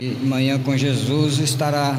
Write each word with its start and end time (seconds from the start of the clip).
Manhã 0.00 0.56
com 0.60 0.76
Jesus 0.76 1.40
estará 1.40 1.98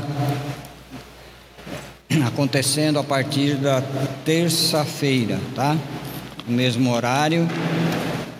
acontecendo 2.26 2.98
a 2.98 3.04
partir 3.04 3.56
da 3.56 3.84
terça-feira, 4.24 5.38
tá? 5.54 5.78
No 6.48 6.56
mesmo 6.56 6.94
horário. 6.94 7.46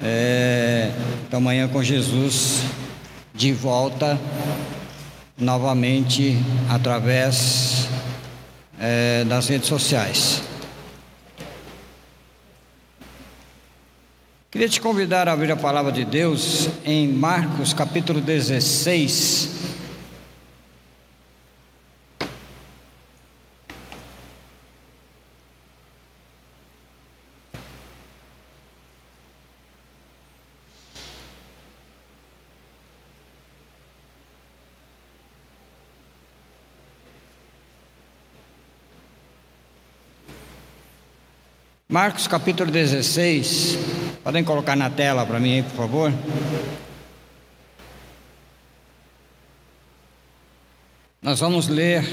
É, 0.02 0.94
então, 1.28 1.42
Manhã 1.42 1.68
com 1.68 1.84
Jesus 1.84 2.62
de 3.34 3.52
volta 3.52 4.18
novamente 5.38 6.38
através 6.70 7.90
é, 8.80 9.26
das 9.26 9.50
redes 9.50 9.68
sociais. 9.68 10.42
Queria 14.52 14.68
te 14.68 14.82
convidar 14.82 15.28
a 15.28 15.34
abrir 15.34 15.52
a 15.52 15.56
palavra 15.56 15.92
de 15.92 16.04
Deus 16.04 16.70
em 16.84 17.08
Marcos 17.08 17.72
capítulo 17.72 18.20
16. 18.20 19.49
Marcos 41.92 42.28
capítulo 42.28 42.70
16. 42.70 43.80
Podem 44.24 44.44
colocar 44.44 44.76
na 44.76 44.92
tela 44.92 45.26
para 45.26 45.40
mim 45.40 45.56
aí, 45.56 45.64
por 45.64 45.76
favor? 45.76 46.14
Nós 51.20 51.40
vamos 51.40 51.68
ler 51.68 52.04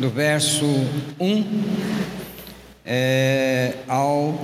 do 0.00 0.10
verso 0.10 0.66
1 1.20 1.64
é, 2.84 3.74
ao 3.86 4.34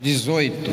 18. 0.00 0.70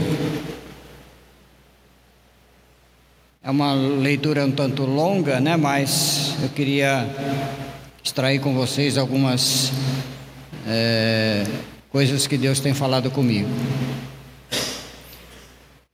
É 3.44 3.52
uma 3.52 3.74
leitura 3.74 4.46
um 4.46 4.52
tanto 4.52 4.86
longa, 4.86 5.42
né? 5.42 5.58
Mas 5.58 6.34
eu 6.42 6.48
queria 6.48 7.06
extrair 8.02 8.40
com 8.40 8.54
vocês 8.54 8.98
algumas 8.98 9.74
é, 10.66 11.46
coisas 11.90 12.28
que 12.28 12.38
Deus 12.38 12.60
tem 12.60 12.74
falado 12.74 13.12
comigo. 13.12 13.50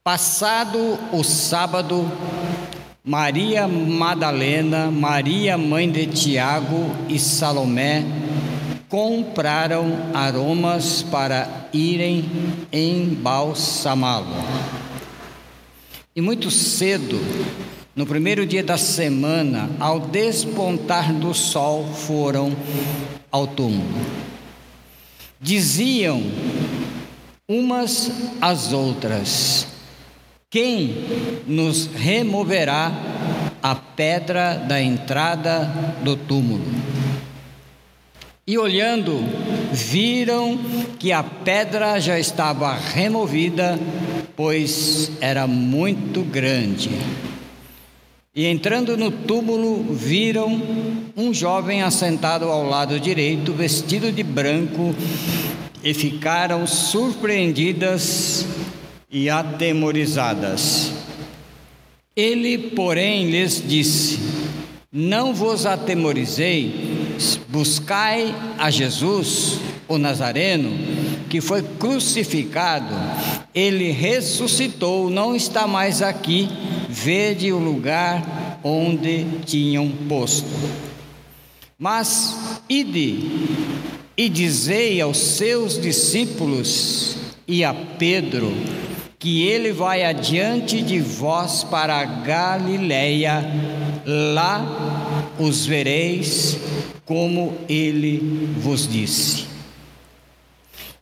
Passado 0.02 0.98
o 1.12 1.22
sábado, 1.22 2.10
Maria 3.04 3.68
Madalena, 3.68 4.90
Maria 4.90 5.56
mãe 5.56 5.90
de 5.90 6.06
Tiago 6.06 6.90
e 7.08 7.18
Salomé 7.18 8.04
compraram 8.88 10.10
aromas 10.12 11.02
para 11.02 11.68
irem 11.72 12.24
embalsamá-lo. 12.72 14.26
E 16.14 16.20
muito 16.20 16.50
cedo, 16.50 17.18
no 17.94 18.04
primeiro 18.04 18.44
dia 18.44 18.62
da 18.62 18.76
semana, 18.76 19.70
ao 19.78 20.00
despontar 20.00 21.12
do 21.12 21.32
sol, 21.32 21.86
foram 21.86 22.54
ao 23.30 23.46
túmulo 23.46 24.31
diziam 25.42 26.22
umas 27.48 28.10
às 28.40 28.72
outras: 28.72 29.66
Quem 30.48 30.94
nos 31.46 31.86
removerá 31.86 32.92
a 33.60 33.74
pedra 33.74 34.54
da 34.54 34.80
entrada 34.80 35.64
do 36.04 36.16
túmulo? 36.16 36.64
E 38.46 38.58
olhando, 38.58 39.20
viram 39.72 40.58
que 40.98 41.12
a 41.12 41.22
pedra 41.22 42.00
já 42.00 42.18
estava 42.18 42.74
removida, 42.74 43.78
pois 44.34 45.12
era 45.20 45.46
muito 45.46 46.22
grande. 46.22 46.90
E 48.34 48.46
entrando 48.46 48.96
no 48.96 49.10
túmulo, 49.10 49.94
viram 49.94 50.60
um 51.16 51.32
jovem 51.32 51.82
assentado 51.82 52.46
ao 52.46 52.68
lado 52.68 52.98
direito, 52.98 53.52
vestido 53.52 54.10
de 54.10 54.22
branco, 54.22 54.94
e 55.84 55.92
ficaram 55.92 56.66
surpreendidas 56.66 58.46
e 59.10 59.28
atemorizadas. 59.28 60.92
Ele, 62.14 62.58
porém, 62.58 63.30
lhes 63.30 63.62
disse: 63.66 64.18
Não 64.92 65.34
vos 65.34 65.66
atemorizei, 65.66 67.16
buscai 67.48 68.34
a 68.58 68.70
Jesus, 68.70 69.58
o 69.88 69.98
Nazareno, 69.98 70.70
que 71.28 71.40
foi 71.40 71.62
crucificado, 71.62 72.94
ele 73.54 73.90
ressuscitou, 73.90 75.10
não 75.10 75.34
está 75.34 75.66
mais 75.66 76.00
aqui 76.02 76.48
vede 76.92 77.50
o 77.50 77.58
lugar 77.58 78.60
onde 78.62 79.24
tinham 79.46 79.88
posto. 80.08 80.46
Mas 81.82 82.62
ide 82.68 83.18
e 84.16 84.28
dizei 84.28 85.00
aos 85.00 85.16
seus 85.16 85.82
discípulos 85.82 87.16
e 87.48 87.64
a 87.64 87.74
Pedro 87.74 88.52
que 89.18 89.42
ele 89.48 89.72
vai 89.72 90.04
adiante 90.04 90.80
de 90.80 91.00
vós 91.00 91.64
para 91.64 91.98
a 91.98 92.04
lá 94.06 95.26
os 95.40 95.66
vereis 95.66 96.56
como 97.04 97.52
ele 97.68 98.54
vos 98.58 98.86
disse. 98.86 99.51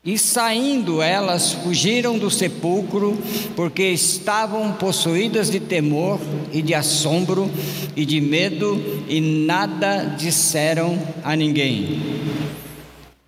E 0.03 0.17
saindo 0.17 1.03
elas 1.03 1.53
fugiram 1.53 2.19
do 2.19 2.31
sepulcro, 2.31 3.19
porque 3.55 3.83
estavam 3.83 4.73
possuídas 4.73 5.51
de 5.51 5.61
temor 5.61 6.19
e 6.51 6.63
de 6.63 6.73
assombro 6.73 7.51
e 7.95 8.07
de 8.07 8.19
medo, 8.19 9.05
e 9.07 9.21
nada 9.21 10.17
disseram 10.19 10.99
a 11.23 11.37
ninguém. 11.37 12.01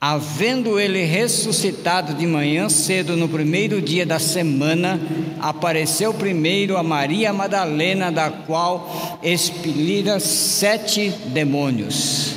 Havendo 0.00 0.80
ele 0.80 1.04
ressuscitado 1.04 2.14
de 2.14 2.26
manhã 2.26 2.70
cedo 2.70 3.18
no 3.18 3.28
primeiro 3.28 3.80
dia 3.80 4.06
da 4.06 4.18
semana, 4.18 4.98
apareceu 5.38 6.14
primeiro 6.14 6.78
a 6.78 6.82
Maria 6.82 7.34
Madalena, 7.34 8.10
da 8.10 8.30
qual 8.30 9.20
expelira 9.22 10.18
sete 10.18 11.10
demônios. 11.26 12.34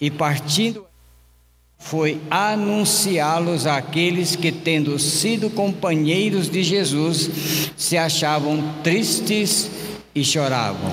E 0.00 0.08
partindo 0.08 0.86
foi 1.84 2.18
anunciá-los 2.30 3.66
àqueles 3.66 4.34
que, 4.34 4.50
tendo 4.50 4.98
sido 4.98 5.50
companheiros 5.50 6.48
de 6.48 6.62
Jesus, 6.62 7.70
se 7.76 7.98
achavam 7.98 8.72
tristes 8.82 9.70
e 10.14 10.24
choravam. 10.24 10.90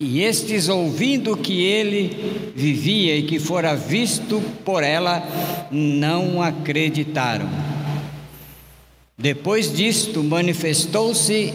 E 0.00 0.22
estes, 0.22 0.70
ouvindo 0.70 1.36
que 1.36 1.62
ele 1.62 2.52
vivia 2.56 3.18
e 3.18 3.24
que 3.24 3.38
fora 3.38 3.76
visto 3.76 4.42
por 4.64 4.82
ela, 4.82 5.22
não 5.70 6.40
acreditaram. 6.40 7.48
Depois 9.16 9.70
disto, 9.70 10.24
manifestou-se 10.24 11.52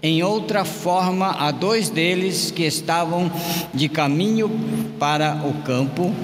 em 0.00 0.22
outra 0.22 0.64
forma 0.64 1.32
a 1.32 1.50
dois 1.50 1.90
deles 1.90 2.52
que 2.52 2.62
estavam 2.62 3.28
de 3.74 3.88
caminho 3.88 4.48
para 4.96 5.42
o 5.44 5.54
campo 5.64 6.14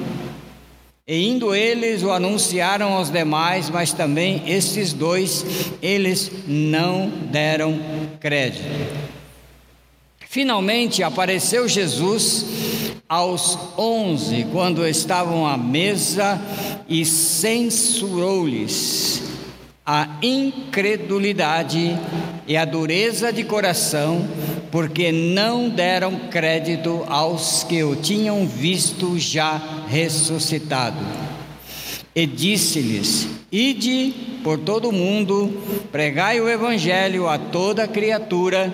e 1.08 1.26
indo 1.26 1.54
eles 1.54 2.02
o 2.02 2.12
anunciaram 2.12 2.92
aos 2.92 3.08
demais, 3.08 3.70
mas 3.70 3.94
também 3.94 4.42
estes 4.46 4.92
dois, 4.92 5.72
eles 5.80 6.30
não 6.46 7.08
deram 7.08 7.80
crédito. 8.20 8.68
Finalmente 10.28 11.02
apareceu 11.02 11.66
Jesus 11.66 12.44
aos 13.08 13.58
onze, 13.78 14.46
quando 14.52 14.86
estavam 14.86 15.46
à 15.46 15.56
mesa, 15.56 16.38
e 16.86 17.06
censurou-lhes 17.06 19.22
a 19.90 20.18
incredulidade 20.20 21.98
e 22.46 22.58
a 22.58 22.66
dureza 22.66 23.32
de 23.32 23.42
coração, 23.42 24.28
porque 24.70 25.10
não 25.10 25.70
deram 25.70 26.28
crédito 26.28 27.06
aos 27.08 27.64
que 27.64 27.82
o 27.82 27.96
tinham 27.96 28.46
visto 28.46 29.18
já 29.18 29.86
ressuscitado. 29.88 30.98
E 32.14 32.26
disse-lhes: 32.26 33.28
Ide 33.50 34.12
por 34.44 34.58
todo 34.58 34.90
o 34.90 34.92
mundo, 34.92 35.58
pregai 35.90 36.38
o 36.38 36.50
evangelho 36.50 37.26
a 37.26 37.38
toda 37.38 37.88
criatura. 37.88 38.70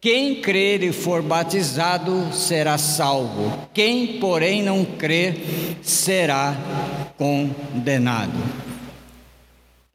Quem 0.00 0.36
crer 0.36 0.82
e 0.84 0.90
for 0.90 1.20
batizado 1.20 2.32
será 2.32 2.78
salvo, 2.78 3.68
quem, 3.74 4.18
porém, 4.18 4.62
não 4.62 4.86
crer 4.86 5.76
será 5.82 6.56
condenado. 7.18 8.67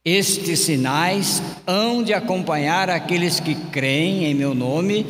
Estes 0.05 0.59
sinais 0.59 1.41
hão 1.65 2.03
de 2.03 2.13
acompanhar 2.13 2.89
aqueles 2.89 3.39
que 3.39 3.55
creem 3.55 4.25
em 4.25 4.33
meu 4.33 4.53
nome, 4.53 5.05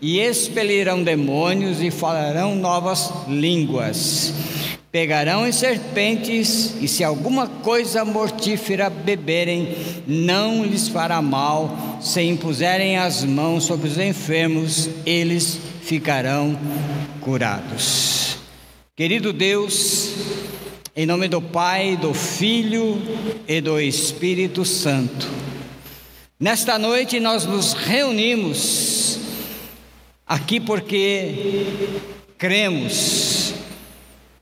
e 0.00 0.18
expelirão 0.18 1.00
demônios 1.00 1.80
e 1.80 1.92
falarão 1.92 2.56
novas 2.56 3.08
línguas. 3.28 4.34
Pegarão 4.90 5.46
em 5.46 5.52
serpentes, 5.52 6.74
e 6.82 6.88
se 6.88 7.04
alguma 7.04 7.46
coisa 7.46 8.04
mortífera 8.04 8.90
beberem, 8.90 9.76
não 10.08 10.64
lhes 10.64 10.88
fará 10.88 11.22
mal. 11.22 12.00
Se 12.00 12.20
impuserem 12.20 12.98
as 12.98 13.22
mãos 13.22 13.62
sobre 13.62 13.88
os 13.88 13.96
enfermos, 13.96 14.90
eles 15.06 15.56
ficarão 15.84 16.58
curados. 17.20 18.38
Querido 18.96 19.32
Deus, 19.32 20.10
em 20.94 21.06
nome 21.06 21.26
do 21.26 21.40
Pai, 21.40 21.96
do 21.96 22.12
Filho 22.12 23.00
e 23.48 23.62
do 23.62 23.80
Espírito 23.80 24.62
Santo. 24.62 25.26
Nesta 26.38 26.78
noite 26.78 27.18
nós 27.18 27.46
nos 27.46 27.72
reunimos 27.72 29.18
aqui 30.26 30.60
porque 30.60 31.96
cremos 32.36 33.54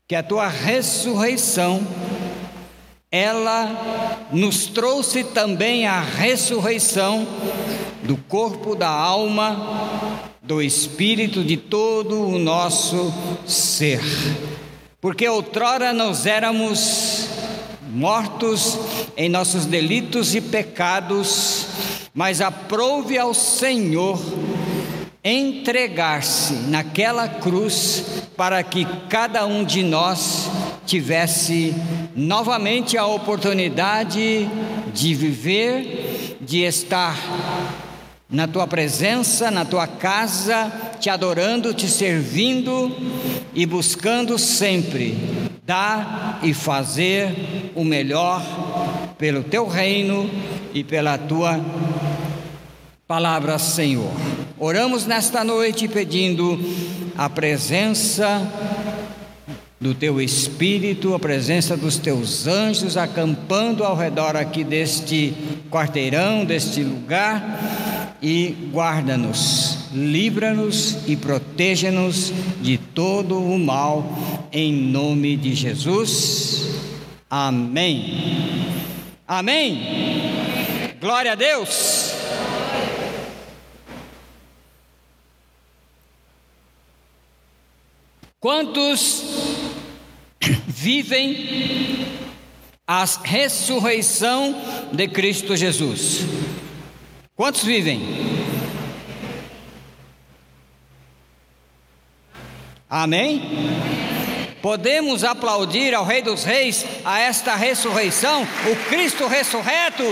que 0.08 0.17
a 0.17 0.25
tua 0.25 0.49
ressurreição 0.49 1.87
ela 3.12 4.26
nos 4.32 4.67
trouxe 4.67 5.23
também 5.23 5.87
a 5.87 6.00
ressurreição 6.00 7.29
do 8.02 8.17
corpo, 8.17 8.75
da 8.75 8.88
alma, 8.88 10.20
do 10.43 10.61
espírito, 10.61 11.44
de 11.44 11.56
todo 11.56 12.26
o 12.26 12.41
nosso 12.41 13.12
ser 13.47 14.00
porque 15.00 15.26
outrora 15.26 15.93
nós 15.93 16.26
éramos 16.26 17.29
mortos 17.91 18.79
em 19.17 19.29
nossos 19.29 19.64
delitos 19.64 20.35
e 20.35 20.41
pecados, 20.41 21.67
mas 22.14 22.41
aprove 22.41 23.19
ao 23.19 23.32
Senhor 23.32 24.20
entregar-se 25.25 26.55
naquela 26.69 27.29
cruz 27.29 28.05
para 28.37 28.62
que 28.62 28.87
cada 29.08 29.47
um 29.47 29.64
de 29.64 29.82
nós 29.82 30.50
tivesse 30.87 31.75
novamente 32.14 32.97
a 32.97 33.06
oportunidade 33.06 34.49
de 34.93 35.14
viver, 35.14 36.37
de 36.41 36.62
estar 36.62 37.17
na 38.31 38.47
tua 38.47 38.67
presença, 38.67 39.50
na 39.50 39.65
tua 39.65 39.88
casa, 39.88 40.71
te 41.00 41.11
adorando, 41.11 41.75
te 41.75 41.88
servindo 41.88 42.94
e 43.53 43.67
buscando 43.67 44.38
sempre 44.38 45.19
dar 45.67 46.38
e 46.43 46.55
fazer 46.55 47.73
o 47.75 47.85
melhor 47.85 48.43
pelo 49.19 49.43
teu 49.43 49.67
reino 49.67 50.31
e 50.73 50.85
pela 50.85 51.19
tua 51.19 51.61
palavra, 53.06 53.59
Senhor. 53.59 54.12
Oramos 54.59 55.06
nesta 55.06 55.43
noite 55.43 55.88
pedindo 55.88 56.59
a 57.17 57.29
presença 57.29 58.41
do 59.81 59.94
teu 59.94 60.21
Espírito, 60.21 61.15
a 61.15 61.19
presença 61.19 61.76
dos 61.76 61.99
teus 61.99 62.47
anjos 62.47 62.97
acampando 62.97 63.83
ao 63.83 63.97
redor 63.97 64.37
aqui 64.37 64.62
deste 64.62 65.35
quarteirão, 65.71 66.44
deste 66.44 66.83
lugar 66.83 67.89
e 68.22 68.55
guarda-nos, 68.72 69.88
livra-nos 69.93 71.08
e 71.08 71.17
proteja-nos 71.17 72.32
de 72.61 72.76
todo 72.76 73.38
o 73.38 73.58
mal, 73.58 74.49
em 74.52 74.72
nome 74.72 75.37
de 75.37 75.55
Jesus. 75.55 76.69
Amém. 77.28 78.67
Amém. 79.26 79.81
Glória 81.00 81.32
a 81.32 81.34
Deus. 81.34 82.14
Quantos 88.38 89.23
vivem 90.66 92.06
a 92.87 93.05
ressurreição 93.23 94.55
de 94.93 95.06
Cristo 95.08 95.56
Jesus? 95.56 96.25
Quantos 97.40 97.64
vivem? 97.64 98.02
Amém? 102.87 103.40
Podemos 104.60 105.25
aplaudir 105.25 105.94
ao 105.94 106.04
Rei 106.04 106.20
dos 106.20 106.44
Reis 106.44 106.84
a 107.02 107.19
esta 107.19 107.56
ressurreição, 107.56 108.42
o 108.42 108.76
Cristo 108.90 109.26
ressurreto. 109.26 110.04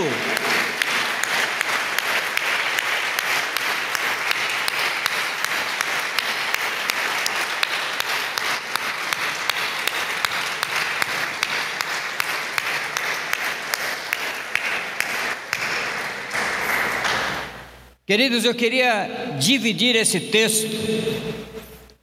Queridos, 18.09 18.43
eu 18.43 18.55
queria 18.55 19.35
dividir 19.39 19.95
esse 19.95 20.19
texto 20.19 20.67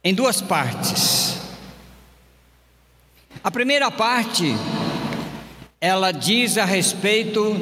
em 0.01 0.13
duas 0.13 0.39
partes. 0.39 1.37
A 3.43 3.51
primeira 3.51 3.91
parte, 3.91 4.55
ela 5.81 6.13
diz 6.13 6.57
a 6.57 6.63
respeito 6.63 7.57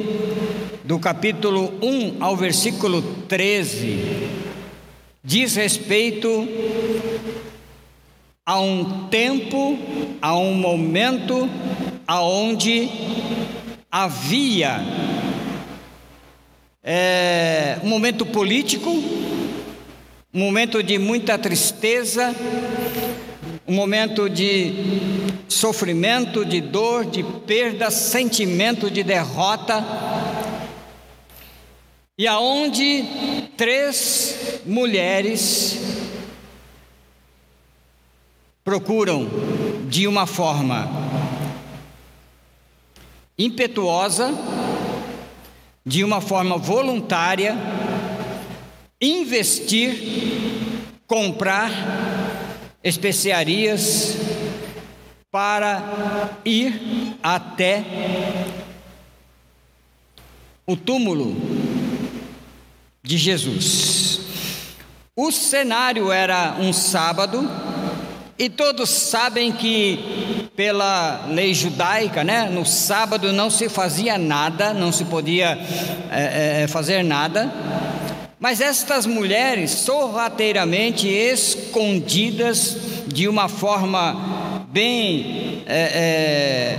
do 0.84 0.96
capítulo 0.96 1.74
1 1.82 2.22
ao 2.22 2.36
versículo 2.36 3.02
13, 3.26 4.28
diz 5.24 5.56
respeito 5.56 6.48
a 8.46 8.60
um 8.60 9.08
tempo, 9.08 9.76
a 10.22 10.36
um 10.36 10.54
momento 10.54 11.50
aonde 12.06 12.88
havia 13.90 14.80
é 16.88 17.80
um 17.82 17.88
momento 17.88 18.24
político, 18.24 18.88
um 20.32 20.38
momento 20.38 20.84
de 20.84 20.98
muita 20.98 21.36
tristeza, 21.36 22.32
um 23.66 23.74
momento 23.74 24.30
de 24.30 24.72
sofrimento, 25.48 26.44
de 26.44 26.60
dor, 26.60 27.04
de 27.04 27.24
perda, 27.24 27.90
sentimento 27.90 28.88
de 28.88 29.02
derrota, 29.02 29.84
e 32.16 32.24
aonde 32.28 33.04
três 33.56 34.60
mulheres 34.64 35.80
procuram 38.62 39.28
de 39.88 40.06
uma 40.06 40.24
forma 40.24 40.88
impetuosa, 43.36 44.32
de 45.86 46.02
uma 46.02 46.20
forma 46.20 46.58
voluntária, 46.58 47.56
investir, 49.00 49.94
comprar 51.06 51.70
especiarias 52.82 54.16
para 55.30 56.40
ir 56.44 57.16
até 57.22 57.84
o 60.66 60.76
túmulo 60.76 61.36
de 63.00 63.16
Jesus. 63.16 64.20
O 65.14 65.30
cenário 65.30 66.10
era 66.10 66.56
um 66.58 66.72
sábado, 66.72 67.48
e 68.36 68.50
todos 68.50 68.90
sabem 68.90 69.52
que, 69.52 70.35
pela 70.56 71.26
lei 71.28 71.52
judaica, 71.52 72.24
né, 72.24 72.48
no 72.50 72.64
sábado 72.64 73.30
não 73.32 73.50
se 73.50 73.68
fazia 73.68 74.16
nada, 74.16 74.72
não 74.72 74.90
se 74.90 75.04
podia 75.04 75.58
é, 76.10 76.62
é, 76.62 76.66
fazer 76.66 77.04
nada, 77.04 77.52
mas 78.40 78.60
estas 78.62 79.04
mulheres, 79.04 79.70
sorrateiramente 79.70 81.06
escondidas, 81.06 82.76
de 83.06 83.28
uma 83.28 83.48
forma 83.48 84.64
bem 84.70 85.62
é, 85.66 86.78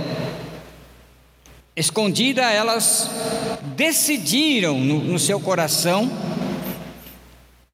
escondida, 1.76 2.42
elas 2.42 3.08
decidiram 3.76 4.78
no, 4.80 4.98
no 4.98 5.18
seu 5.18 5.38
coração 5.38 6.10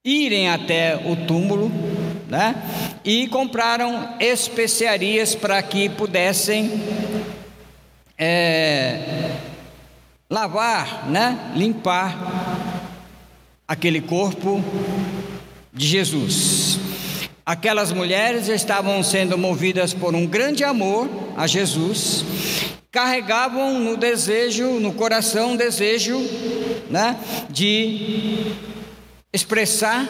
irem 0.05 0.51
até 0.51 0.97
o 0.97 1.17
túmulo 1.27 1.73
né? 2.35 2.57
E 3.05 3.29
compraram 3.29 4.17
especiarias 4.19 5.37
para 5.37 5.63
que 5.63 5.89
pudessem 5.89 6.83
é, 8.19 9.31
lavar, 10.29 11.09
né? 11.09 11.53
Limpar 11.55 12.83
aquele 13.69 14.01
corpo 14.01 14.61
de 15.73 15.87
Jesus. 15.87 16.81
Aquelas 17.47 17.93
mulheres 17.93 18.49
estavam 18.49 19.01
sendo 19.05 19.39
movidas 19.39 19.95
por 19.95 20.13
um 20.13 20.27
grande 20.27 20.65
amor 20.65 21.09
a 21.37 21.47
Jesus, 21.47 22.25
carregavam 22.91 23.79
no 23.79 23.97
desejo, 23.97 24.81
no 24.81 24.93
coração, 24.93 25.53
um 25.53 25.57
desejo 25.57 26.19
né, 26.91 27.17
de 27.49 28.55
expressar, 29.33 30.07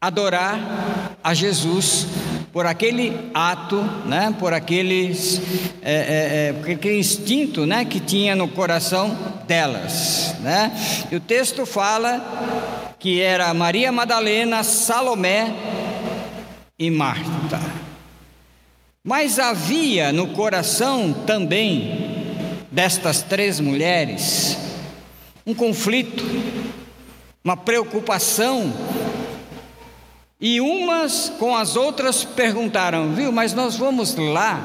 adorar 0.00 1.16
a 1.22 1.34
Jesus 1.34 2.06
por 2.52 2.64
aquele 2.66 3.30
ato, 3.34 3.82
né, 4.06 4.34
por 4.38 4.54
aqueles, 4.54 5.40
é, 5.82 6.54
é, 6.64 6.70
é, 6.70 6.72
aquele 6.72 6.98
instinto 6.98 7.66
né, 7.66 7.84
que 7.84 8.00
tinha 8.00 8.34
no 8.34 8.48
coração 8.48 9.16
delas. 9.46 10.34
Né? 10.40 10.72
E 11.10 11.16
o 11.16 11.20
texto 11.20 11.66
fala 11.66 12.94
que 12.98 13.20
era 13.20 13.52
Maria 13.52 13.92
Madalena, 13.92 14.62
Salomé 14.62 15.54
e 16.78 16.90
Marta. 16.90 17.60
Mas 19.04 19.38
havia 19.38 20.12
no 20.12 20.28
coração 20.28 21.12
também 21.12 22.24
destas 22.72 23.22
três 23.22 23.60
mulheres 23.60 24.66
um 25.46 25.54
conflito, 25.54 26.24
uma 27.44 27.56
preocupação, 27.56 28.72
e 30.40 30.60
umas 30.60 31.32
com 31.38 31.56
as 31.56 31.76
outras 31.76 32.24
perguntaram: 32.24 33.14
viu, 33.14 33.32
mas 33.32 33.54
nós 33.54 33.76
vamos 33.76 34.14
lá, 34.16 34.64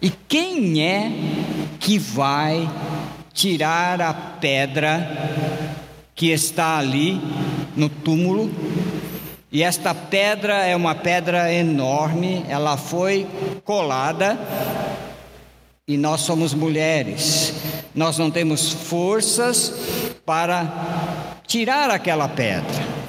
e 0.00 0.10
quem 0.10 0.82
é 0.82 1.10
que 1.80 1.98
vai 1.98 2.70
tirar 3.32 4.00
a 4.00 4.12
pedra 4.12 5.08
que 6.14 6.30
está 6.30 6.78
ali 6.78 7.20
no 7.76 7.88
túmulo? 7.88 8.50
E 9.50 9.62
esta 9.62 9.94
pedra 9.94 10.64
é 10.64 10.74
uma 10.74 10.94
pedra 10.94 11.52
enorme, 11.52 12.44
ela 12.48 12.76
foi 12.76 13.26
colada 13.64 14.38
e 15.86 15.98
nós 15.98 16.22
somos 16.22 16.54
mulheres. 16.54 17.52
Nós 17.94 18.16
não 18.16 18.30
temos 18.30 18.72
forças 18.72 19.74
para 20.24 21.36
tirar 21.46 21.90
aquela 21.90 22.28
pedra. 22.28 23.01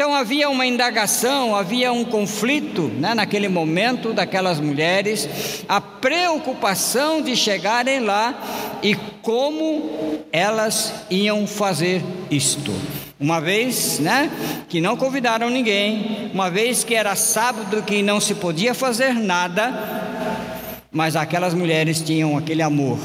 Então 0.00 0.14
havia 0.14 0.48
uma 0.48 0.64
indagação, 0.64 1.54
havia 1.54 1.92
um 1.92 2.06
conflito 2.06 2.84
né, 2.84 3.12
naquele 3.12 3.50
momento 3.50 4.14
daquelas 4.14 4.58
mulheres, 4.58 5.62
a 5.68 5.78
preocupação 5.78 7.20
de 7.20 7.36
chegarem 7.36 8.00
lá 8.00 8.34
e 8.82 8.94
como 9.20 10.24
elas 10.32 11.04
iam 11.10 11.46
fazer 11.46 12.02
isto. 12.30 12.72
Uma 13.20 13.42
vez, 13.42 13.98
né, 13.98 14.30
que 14.70 14.80
não 14.80 14.96
convidaram 14.96 15.50
ninguém, 15.50 16.30
uma 16.32 16.48
vez 16.48 16.82
que 16.82 16.94
era 16.94 17.14
sábado 17.14 17.82
que 17.82 18.02
não 18.02 18.22
se 18.22 18.34
podia 18.34 18.72
fazer 18.72 19.12
nada, 19.12 20.49
mas 20.92 21.16
aquelas 21.16 21.54
mulheres 21.54 22.00
tinham 22.00 22.36
aquele 22.36 22.62
amor, 22.62 22.98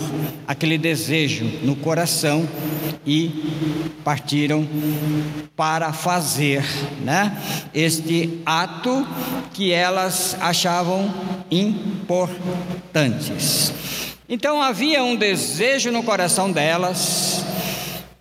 aquele 0.47 0.77
desejo 0.77 1.45
no 1.63 1.75
coração 1.75 2.47
e 3.05 3.93
partiram 4.03 4.67
para 5.55 5.93
fazer, 5.93 6.63
né, 7.03 7.37
este 7.73 8.41
ato 8.45 9.07
que 9.53 9.71
elas 9.71 10.35
achavam 10.41 11.13
importantes. 11.51 12.93
Então 14.27 14.61
havia 14.61 15.03
um 15.03 15.15
desejo 15.15 15.91
no 15.91 16.01
coração 16.01 16.51
delas, 16.51 17.45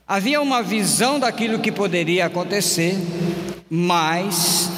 Havia 0.07 0.39
uma 0.43 0.63
visão 0.63 1.19
daquilo 1.19 1.59
que 1.59 1.73
poderia 1.73 2.27
acontecer, 2.27 2.95
mas 3.71 4.71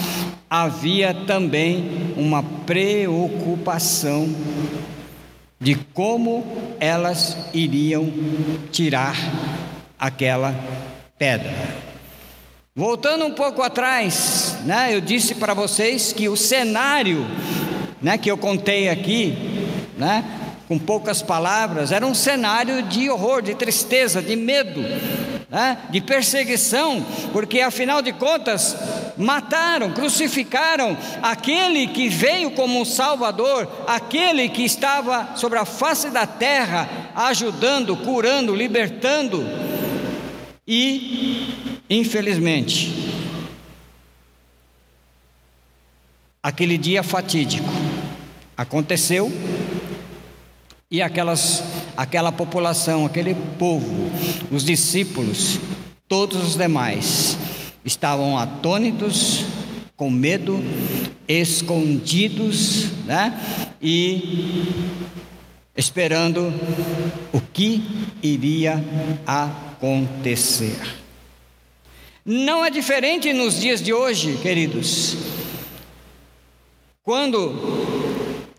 havia 0.49 1.13
também 1.13 2.15
uma 2.17 2.45
preocupação 2.45 4.33
de 5.59 5.75
como 5.75 6.45
elas 6.79 7.37
iriam 7.53 8.13
tirar 8.71 9.17
aquela 9.99 10.55
pedra. 11.19 11.53
Voltando 12.75 13.25
um 13.25 13.33
pouco 13.33 13.63
atrás, 13.63 14.59
né, 14.65 14.95
eu 14.95 15.01
disse 15.01 15.35
para 15.37 15.55
vocês 15.55 16.13
que 16.13 16.29
o 16.29 16.37
cenário 16.37 17.27
né, 18.01 18.19
que 18.19 18.31
eu 18.31 18.37
contei 18.37 18.89
aqui, 18.89 19.35
né, 19.97 20.25
com 20.69 20.79
poucas 20.79 21.23
palavras, 21.23 21.93
era 21.93 22.07
um 22.07 22.15
cenário 22.15 22.83
de 22.83 23.09
horror, 23.09 23.41
de 23.41 23.55
tristeza, 23.55 24.21
de 24.21 24.37
medo, 24.37 24.83
né? 25.49 25.79
de 25.91 26.01
perseguição, 26.01 27.05
porque 27.33 27.61
afinal 27.61 28.03
de 28.03 28.13
contas 28.13 28.77
mataram, 29.17 29.93
crucificaram 29.93 30.97
aquele 31.23 31.87
que 31.87 32.09
veio 32.09 32.51
como 32.51 32.81
um 32.81 32.85
Salvador, 32.85 33.69
aquele 33.87 34.49
que 34.49 34.65
estava 34.65 35.37
sobre 35.37 35.59
a 35.59 35.65
face 35.65 36.11
da 36.11 36.27
terra, 36.27 36.89
ajudando, 37.15 37.97
curando, 37.97 38.55
libertando, 38.55 39.45
e, 40.69 41.81
infelizmente, 41.89 42.93
aquele 46.43 46.77
dia 46.77 47.05
fatídico 47.05 47.69
aconteceu 48.57 49.31
e 50.91 51.01
aquelas, 51.01 51.63
aquela 51.97 52.31
população, 52.31 53.07
aquele 53.07 53.35
povo, 53.59 54.11
os 54.51 54.65
discípulos, 54.65 55.59
todos 56.09 56.43
os 56.45 56.57
demais, 56.57 57.37
estavam 57.85 58.37
atônitos, 58.37 59.45
com 59.97 60.11
medo, 60.11 60.63
escondidos, 61.27 62.87
né? 63.07 63.41
E 63.81 64.65
esperando 65.77 66.53
o 67.33 67.41
que 67.41 67.83
iria 68.23 68.85
acontecer. 69.27 70.77
Não 72.25 72.65
é 72.65 72.71
diferente 72.71 73.33
nos 73.33 73.61
dias 73.61 73.81
de 73.81 73.93
hoje, 73.93 74.37
queridos. 74.43 75.17
Quando 77.03 77.55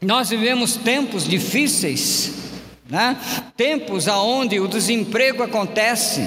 nós 0.02 0.30
vivemos 0.30 0.78
tempos 0.78 1.28
difíceis, 1.28 2.47
né? 2.90 3.18
tempos 3.56 4.08
onde 4.08 4.60
o 4.60 4.68
desemprego 4.68 5.44
acontece, 5.44 6.22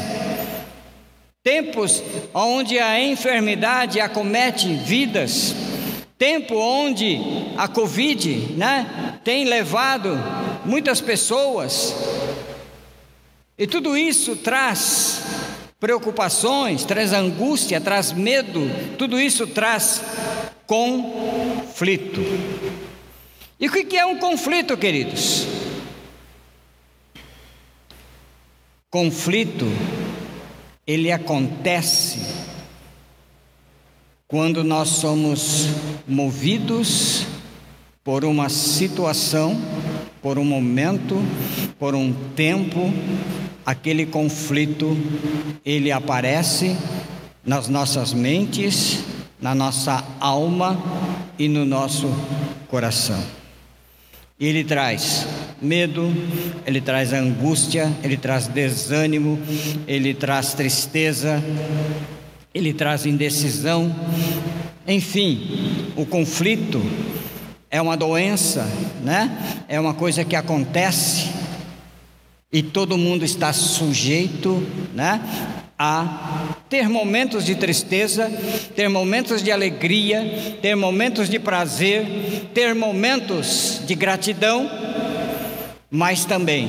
tempos 1.43 2.03
onde 2.35 2.79
a 2.79 3.01
enfermidade 3.01 4.01
acomete 4.01 4.75
vidas, 4.75 5.55
tempo 6.19 6.55
onde 6.55 7.19
a 7.57 7.67
Covid 7.67 8.55
né, 8.57 9.19
tem 9.25 9.45
levado 9.45 10.19
muitas 10.65 11.01
pessoas, 11.01 11.95
e 13.57 13.67
tudo 13.67 13.97
isso 13.97 14.37
traz 14.37 15.23
preocupações, 15.79 16.85
traz 16.85 17.13
angústia, 17.13 17.81
traz 17.81 18.13
medo, 18.13 18.71
tudo 18.99 19.19
isso 19.19 19.47
traz 19.47 20.03
conflito. 20.67 22.21
E 23.59 23.67
o 23.67 23.71
que 23.71 23.97
é 23.97 24.05
um 24.05 24.17
conflito, 24.19 24.77
queridos? 24.77 25.60
Conflito, 28.91 29.67
ele 30.85 31.13
acontece 31.13 32.19
quando 34.27 34.65
nós 34.65 34.89
somos 34.89 35.69
movidos 36.09 37.25
por 38.03 38.25
uma 38.25 38.49
situação, 38.49 39.57
por 40.21 40.41
um 40.41 40.45
momento, 40.45 41.23
por 41.79 41.95
um 41.95 42.13
tempo, 42.35 42.93
aquele 43.65 44.07
conflito 44.07 44.97
ele 45.65 45.93
aparece 45.93 46.77
nas 47.47 47.69
nossas 47.69 48.13
mentes, 48.13 49.05
na 49.41 49.55
nossa 49.55 50.05
alma 50.19 50.77
e 51.39 51.47
no 51.47 51.65
nosso 51.65 52.09
coração. 52.67 53.40
Ele 54.41 54.65
traz 54.65 55.27
medo, 55.61 56.11
ele 56.67 56.81
traz 56.81 57.13
angústia, 57.13 57.93
ele 58.03 58.17
traz 58.17 58.47
desânimo, 58.47 59.39
ele 59.87 60.15
traz 60.15 60.55
tristeza, 60.55 61.45
ele 62.55 62.73
traz 62.73 63.05
indecisão. 63.05 63.95
Enfim, 64.89 65.93
o 65.95 66.07
conflito 66.07 66.83
é 67.71 67.83
uma 67.83 67.97
doença, 67.97 68.67
né? 69.03 69.65
É 69.69 69.79
uma 69.79 69.93
coisa 69.93 70.25
que 70.25 70.35
acontece 70.35 71.31
e 72.51 72.63
todo 72.63 72.97
mundo 72.97 73.25
está 73.25 73.53
sujeito, 73.53 74.67
né? 74.95 75.21
A 75.83 76.57
ter 76.69 76.91
momentos 76.91 77.43
de 77.43 77.55
tristeza, 77.55 78.31
ter 78.77 78.91
momentos 78.91 79.43
de 79.43 79.51
alegria, 79.51 80.59
ter 80.61 80.75
momentos 80.75 81.27
de 81.27 81.39
prazer, 81.39 82.51
ter 82.53 82.75
momentos 82.75 83.81
de 83.87 83.95
gratidão, 83.95 84.71
mas 85.91 86.27
também 86.27 86.69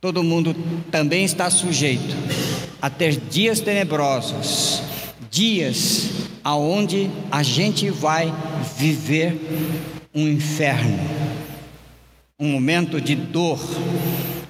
todo 0.00 0.22
mundo 0.22 0.56
também 0.90 1.26
está 1.26 1.50
sujeito 1.50 2.16
a 2.80 2.88
ter 2.88 3.16
dias 3.16 3.60
tenebrosos, 3.60 4.82
dias 5.30 6.10
aonde 6.42 7.10
a 7.30 7.42
gente 7.42 7.90
vai 7.90 8.32
viver 8.78 9.38
um 10.14 10.26
inferno. 10.26 10.98
um 12.38 12.48
momento 12.48 13.00
de 13.00 13.14
dor, 13.14 13.60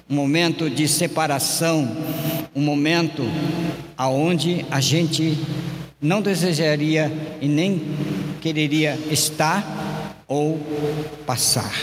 um 0.09 0.15
momento 0.15 0.69
de 0.69 0.87
separação, 0.87 1.95
um 2.55 2.61
momento 2.61 3.21
aonde 3.97 4.65
a 4.71 4.79
gente 4.79 5.37
não 6.01 6.21
desejaria 6.21 7.11
e 7.41 7.47
nem 7.47 7.81
quereria 8.39 8.97
estar 9.11 10.23
ou 10.27 10.59
passar. 11.25 11.73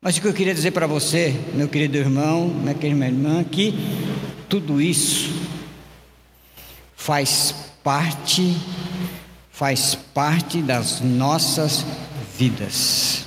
Mas 0.00 0.16
o 0.16 0.20
que 0.20 0.26
eu 0.26 0.34
queria 0.34 0.52
dizer 0.52 0.72
para 0.72 0.88
você, 0.88 1.32
meu 1.54 1.68
querido 1.68 1.96
irmão, 1.96 2.48
minha 2.48 2.74
querida 2.74 3.06
irmã, 3.06 3.44
que 3.44 3.72
tudo 4.48 4.82
isso 4.82 5.32
faz 6.96 7.54
parte, 7.84 8.56
faz 9.50 9.94
parte 9.94 10.60
das 10.60 11.00
nossas 11.00 11.86
vidas. 12.36 13.26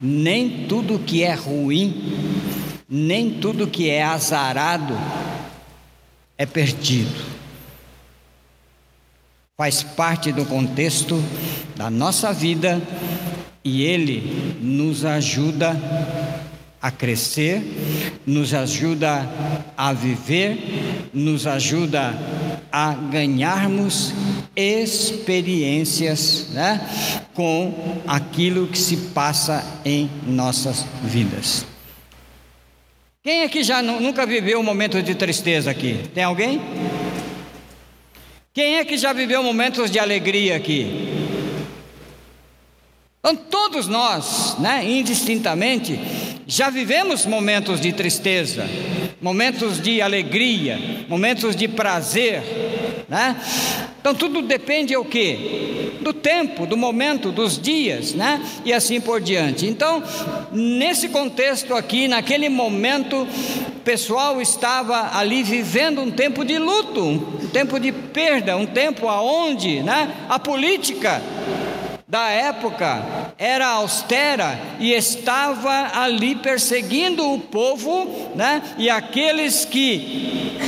Nem 0.00 0.66
tudo 0.68 1.00
que 1.00 1.24
é 1.24 1.34
ruim, 1.34 2.12
nem 2.90 3.30
tudo 3.30 3.68
que 3.68 3.88
é 3.88 4.02
azarado 4.02 4.98
é 6.36 6.44
perdido. 6.44 7.30
Faz 9.56 9.82
parte 9.82 10.32
do 10.32 10.44
contexto 10.44 11.22
da 11.76 11.88
nossa 11.88 12.32
vida 12.32 12.82
e 13.62 13.82
ele 13.82 14.58
nos 14.60 15.04
ajuda 15.04 15.76
a 16.82 16.90
crescer, 16.90 17.62
nos 18.26 18.54
ajuda 18.54 19.28
a 19.76 19.92
viver, 19.92 21.10
nos 21.12 21.46
ajuda 21.46 22.18
a 22.72 22.94
ganharmos 22.94 24.14
experiências 24.56 26.48
né, 26.52 26.80
com 27.34 28.02
aquilo 28.06 28.66
que 28.66 28.78
se 28.78 28.96
passa 28.96 29.62
em 29.84 30.10
nossas 30.26 30.86
vidas. 31.04 31.69
Quem 33.22 33.42
aqui 33.42 33.62
já 33.62 33.82
nunca 33.82 34.24
viveu 34.24 34.60
um 34.60 34.62
momento 34.62 35.02
de 35.02 35.14
tristeza 35.14 35.70
aqui? 35.70 36.08
Tem 36.14 36.24
alguém? 36.24 36.58
Quem 38.54 38.76
é 38.76 38.84
que 38.84 38.96
já 38.96 39.12
viveu 39.12 39.42
momentos 39.42 39.90
de 39.90 39.98
alegria 39.98 40.56
aqui? 40.56 40.86
Então, 43.18 43.36
todos 43.36 43.86
nós, 43.86 44.56
né, 44.58 44.82
indistintamente, 44.88 46.00
já 46.46 46.70
vivemos 46.70 47.26
momentos 47.26 47.78
de 47.78 47.92
tristeza, 47.92 48.66
momentos 49.20 49.82
de 49.82 50.00
alegria, 50.00 51.04
momentos 51.06 51.54
de 51.54 51.68
prazer, 51.68 52.42
né? 53.06 53.36
Então 54.00 54.14
tudo 54.14 54.40
depende 54.40 54.96
o 54.96 55.04
quê? 55.04 55.89
Do 56.10 56.14
tempo, 56.14 56.66
do 56.66 56.76
momento, 56.76 57.30
dos 57.30 57.56
dias, 57.56 58.14
né? 58.14 58.44
E 58.64 58.72
assim 58.72 59.00
por 59.00 59.20
diante. 59.20 59.64
Então, 59.64 60.02
nesse 60.50 61.08
contexto 61.08 61.72
aqui, 61.72 62.08
naquele 62.08 62.48
momento, 62.48 63.22
o 63.22 63.80
pessoal 63.84 64.42
estava 64.42 65.16
ali 65.16 65.44
vivendo 65.44 66.00
um 66.00 66.10
tempo 66.10 66.44
de 66.44 66.58
luto, 66.58 67.00
um 67.00 67.48
tempo 67.52 67.78
de 67.78 67.92
perda, 67.92 68.56
um 68.56 68.66
tempo 68.66 69.06
aonde, 69.06 69.84
né? 69.84 70.12
A 70.28 70.36
política 70.36 71.22
da 72.08 72.28
época 72.28 73.32
era 73.38 73.68
austera 73.68 74.58
e 74.80 74.92
estava 74.92 75.92
ali 75.94 76.34
perseguindo 76.34 77.24
o 77.32 77.38
povo, 77.38 78.32
né? 78.34 78.60
E 78.76 78.90
aqueles 78.90 79.64
que 79.64 80.58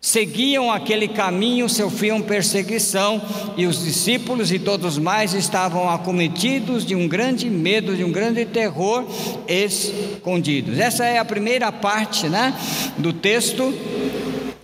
seguiam 0.00 0.72
aquele 0.72 1.08
caminho 1.08 1.68
sofriam 1.68 2.22
perseguição 2.22 3.20
e 3.56 3.66
os 3.66 3.84
discípulos 3.84 4.50
e 4.50 4.58
todos 4.58 4.96
mais 4.96 5.34
estavam 5.34 5.90
acometidos 5.90 6.86
de 6.86 6.94
um 6.94 7.06
grande 7.06 7.50
medo, 7.50 7.94
de 7.94 8.02
um 8.02 8.10
grande 8.10 8.46
terror, 8.46 9.04
escondidos. 9.46 10.78
Essa 10.78 11.04
é 11.04 11.18
a 11.18 11.24
primeira 11.24 11.70
parte, 11.70 12.28
né, 12.28 12.54
do 12.96 13.12
texto 13.12 13.74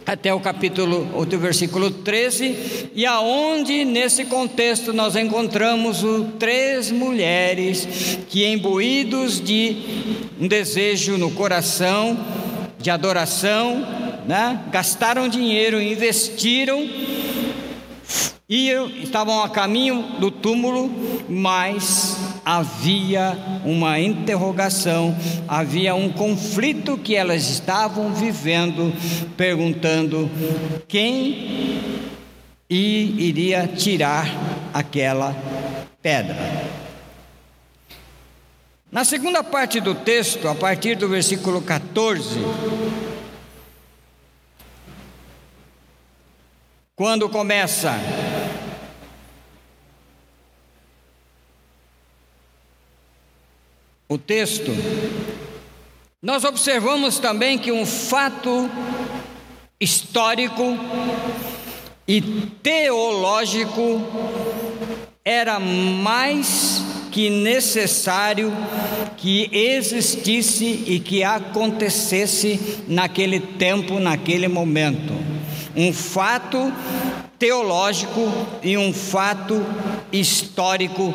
até 0.07 0.33
o 0.33 0.39
capítulo, 0.39 1.09
o 1.15 1.25
versículo 1.39 1.91
13, 1.91 2.91
e 2.95 3.05
aonde 3.05 3.85
nesse 3.85 4.25
contexto 4.25 4.93
nós 4.93 5.17
encontramos 5.17 6.05
o, 6.05 6.27
três 6.39 6.93
mulheres 6.93 8.17
que 8.29 8.47
imbuídos 8.47 9.41
de 9.41 9.77
um 10.41 10.47
desejo 10.47 11.19
no 11.19 11.33
coração 11.33 12.17
de 12.79 12.89
adoração, 12.89 14.06
né? 14.27 14.65
gastaram 14.71 15.29
dinheiro, 15.29 15.81
investiram 15.81 16.87
e 18.49 18.71
estavam 19.03 19.43
a 19.43 19.49
caminho 19.49 20.03
do 20.21 20.31
túmulo, 20.31 20.91
mas 21.29 22.17
havia 22.45 23.37
uma 23.65 23.99
interrogação, 23.99 25.17
havia 25.49 25.95
um 25.97 26.13
conflito 26.13 26.97
que 26.97 27.17
elas 27.17 27.49
estavam 27.49 28.15
vivendo, 28.15 28.93
perguntando 29.37 30.31
quem 30.87 31.81
iria 32.69 33.67
tirar 33.67 34.29
aquela 34.73 35.35
pedra. 36.01 36.67
Na 38.91 39.05
segunda 39.05 39.43
parte 39.43 39.81
do 39.81 39.95
texto, 39.95 40.47
a 40.47 40.55
partir 40.55 40.95
do 40.95 41.09
versículo 41.09 41.61
14, 41.61 42.39
quando 46.97 47.29
começa 47.29 47.93
o 54.09 54.17
texto, 54.17 54.73
nós 56.23 56.43
observamos 56.45 57.19
também 57.19 57.59
que 57.59 57.71
um 57.71 57.85
fato 57.85 58.71
histórico 59.79 60.63
e 62.09 62.23
teológico 62.63 64.01
era 65.23 65.61
mais 65.61 66.83
que 67.13 67.29
necessário 67.29 68.51
que 69.19 69.51
existisse 69.53 70.85
e 70.87 70.99
que 70.99 71.23
acontecesse 71.23 72.85
naquele 72.89 73.39
tempo, 73.39 73.99
naquele 74.01 74.49
momento. 74.49 75.36
Um 75.77 75.93
fato 75.93 76.73
teológico 77.39 78.33
e 78.63 78.79
um 78.79 78.93
fato 78.93 79.65
histórico 80.11 81.13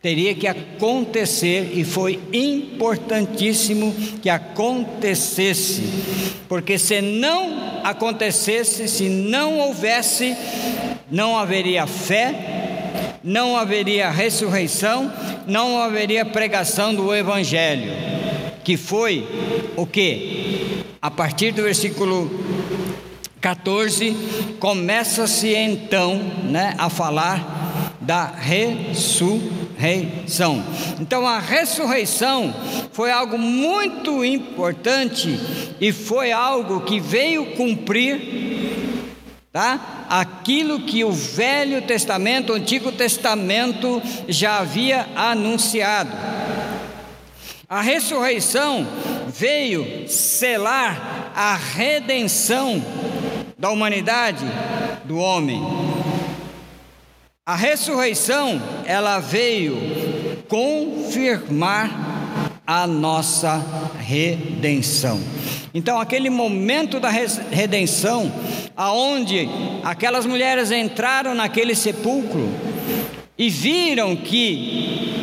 teria 0.00 0.34
que 0.34 0.46
acontecer 0.46 1.72
e 1.74 1.84
foi 1.84 2.18
importantíssimo 2.32 3.94
que 4.22 4.30
acontecesse, 4.30 5.82
porque 6.48 6.78
se 6.78 7.02
não 7.02 7.82
acontecesse, 7.84 8.88
se 8.88 9.08
não 9.08 9.58
houvesse, 9.58 10.34
não 11.10 11.36
haveria 11.36 11.86
fé, 11.86 13.18
não 13.22 13.56
haveria 13.56 14.10
ressurreição, 14.10 15.12
não 15.46 15.78
haveria 15.78 16.24
pregação 16.24 16.94
do 16.94 17.14
evangelho, 17.14 17.92
que 18.64 18.78
foi 18.78 19.26
o 19.76 19.84
que? 19.84 20.84
A 21.02 21.10
partir 21.10 21.52
do 21.52 21.62
versículo 21.62 22.30
14 23.40 24.16
começa-se 24.58 25.54
então, 25.54 26.16
né, 26.44 26.74
a 26.78 26.90
falar 26.90 27.94
da 28.00 28.26
ressurreição. 28.26 29.42
Então 31.00 31.26
a 31.26 31.38
ressurreição 31.38 32.54
foi 32.92 33.10
algo 33.10 33.38
muito 33.38 34.24
importante 34.24 35.40
e 35.80 35.92
foi 35.92 36.32
algo 36.32 36.80
que 36.80 37.00
veio 37.00 37.54
cumprir 37.56 38.50
tá? 39.52 40.06
Aquilo 40.08 40.80
que 40.80 41.04
o 41.04 41.10
Velho 41.12 41.82
Testamento, 41.82 42.52
o 42.52 42.56
Antigo 42.56 42.92
Testamento 42.92 44.00
já 44.28 44.58
havia 44.58 45.08
anunciado. 45.16 46.12
A 47.68 47.80
ressurreição 47.80 48.86
veio 49.28 50.08
selar 50.08 51.32
a 51.34 51.54
redenção 51.56 52.82
da 53.60 53.68
humanidade, 53.68 54.46
do 55.04 55.18
homem. 55.18 55.62
A 57.44 57.54
ressurreição, 57.54 58.60
ela 58.86 59.20
veio 59.20 59.76
confirmar 60.48 61.90
a 62.66 62.86
nossa 62.86 63.62
redenção. 63.98 65.20
Então, 65.74 66.00
aquele 66.00 66.30
momento 66.30 66.98
da 66.98 67.10
redenção, 67.10 68.32
aonde 68.74 69.46
aquelas 69.84 70.24
mulheres 70.24 70.70
entraram 70.70 71.34
naquele 71.34 71.74
sepulcro 71.74 72.48
e 73.36 73.50
viram 73.50 74.16
que 74.16 75.20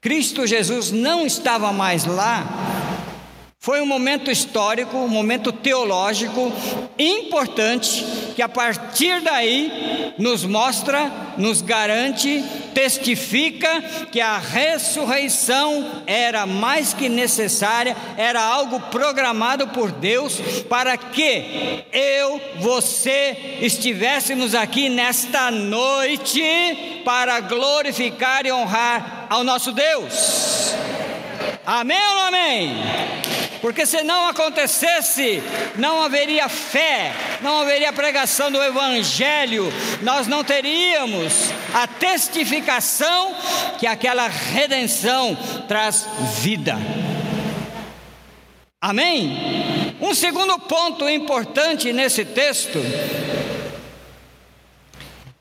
Cristo 0.00 0.46
Jesus 0.46 0.90
não 0.90 1.26
estava 1.26 1.72
mais 1.72 2.06
lá, 2.06 2.63
foi 3.64 3.80
um 3.80 3.86
momento 3.86 4.30
histórico, 4.30 4.94
um 4.98 5.08
momento 5.08 5.50
teológico 5.50 6.52
importante, 6.98 8.04
que 8.36 8.42
a 8.42 8.48
partir 8.48 9.22
daí 9.22 10.12
nos 10.18 10.44
mostra, 10.44 11.10
nos 11.38 11.62
garante 11.62 12.44
testifica 12.74 13.80
que 14.12 14.20
a 14.20 14.36
ressurreição 14.36 16.02
era 16.06 16.44
mais 16.44 16.92
que 16.92 17.08
necessária, 17.08 17.96
era 18.18 18.44
algo 18.44 18.78
programado 18.90 19.66
por 19.68 19.90
Deus 19.90 20.38
para 20.68 20.98
que 20.98 21.84
eu, 21.90 22.38
você 22.60 23.56
estivéssemos 23.62 24.54
aqui 24.54 24.90
nesta 24.90 25.50
noite 25.50 26.42
para 27.02 27.40
glorificar 27.40 28.44
e 28.44 28.52
honrar 28.52 29.26
ao 29.30 29.42
nosso 29.42 29.72
Deus. 29.72 30.74
Amém 31.66 31.98
ou 32.08 32.14
não 32.14 32.26
amém? 32.26 32.76
Porque 33.60 33.86
se 33.86 34.02
não 34.02 34.28
acontecesse, 34.28 35.42
não 35.76 36.02
haveria 36.02 36.48
fé, 36.50 37.12
não 37.40 37.60
haveria 37.60 37.92
pregação 37.94 38.50
do 38.50 38.62
Evangelho, 38.62 39.72
nós 40.02 40.26
não 40.26 40.44
teríamos 40.44 41.50
a 41.72 41.86
testificação 41.86 43.34
que 43.78 43.86
aquela 43.86 44.28
redenção 44.28 45.34
traz 45.66 46.06
vida. 46.40 46.76
Amém? 48.78 49.96
Um 49.98 50.12
segundo 50.12 50.58
ponto 50.58 51.08
importante 51.08 51.90
nesse 51.90 52.22
texto 52.22 52.78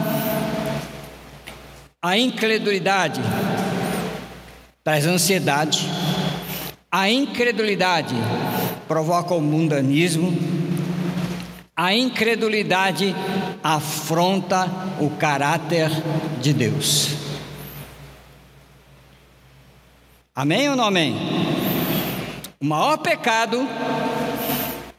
a 2.01 2.17
incredulidade 2.17 3.21
traz 4.83 5.05
ansiedade, 5.05 5.87
a 6.91 7.09
incredulidade 7.09 8.15
provoca 8.87 9.33
o 9.33 9.41
mundanismo, 9.41 10.35
a 11.75 11.93
incredulidade 11.93 13.13
afronta 13.61 14.67
o 14.99 15.09
caráter 15.11 15.89
de 16.41 16.53
Deus. 16.53 17.09
Amém 20.33 20.69
ou 20.69 20.75
não 20.75 20.85
amém? 20.85 21.15
O 22.59 22.65
maior 22.65 22.97
pecado 22.97 23.67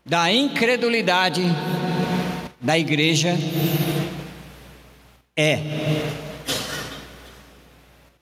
da 0.05 0.33
incredulidade 0.33 1.43
da 2.61 2.79
igreja 2.79 3.37
é 5.37 5.59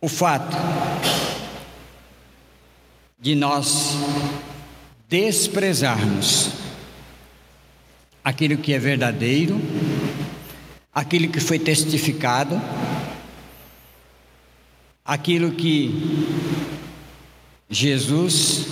o 0.01 0.09
fato 0.09 0.57
de 3.19 3.35
nós 3.35 3.95
desprezarmos 5.09 6.51
aquilo 8.23 8.59
que 8.59 8.73
é 8.73 8.79
verdadeiro, 8.79 9.61
aquilo 10.93 11.29
que 11.29 11.41
foi 11.41 11.59
testificado, 11.59 12.61
aquilo 15.05 15.53
que 15.53 16.27
Jesus 17.71 18.67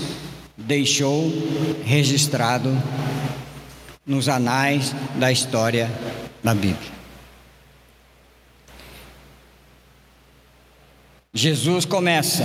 deixou 0.56 1.32
registrado 1.84 2.70
nos 4.06 4.28
anais 4.28 4.94
da 5.16 5.32
história 5.32 5.90
da 6.42 6.54
Bíblia. 6.54 6.92
Jesus 11.32 11.84
começa 11.84 12.44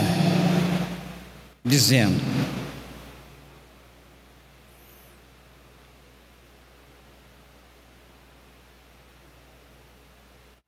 dizendo: 1.64 2.20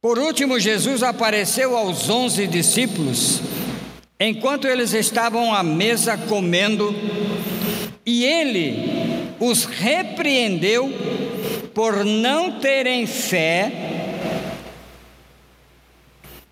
Por 0.01 0.17
último, 0.17 0.59
Jesus 0.59 1.03
apareceu 1.03 1.77
aos 1.77 2.09
onze 2.09 2.47
discípulos 2.47 3.41
enquanto 4.19 4.67
eles 4.67 4.93
estavam 4.93 5.53
à 5.53 5.63
mesa 5.63 6.15
comendo, 6.15 6.93
e 8.05 8.23
ele 8.23 9.33
os 9.39 9.65
repreendeu 9.65 10.91
por 11.73 12.05
não 12.05 12.59
terem 12.59 13.07
fé 13.07 13.71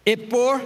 e 0.04 0.18
por 0.18 0.60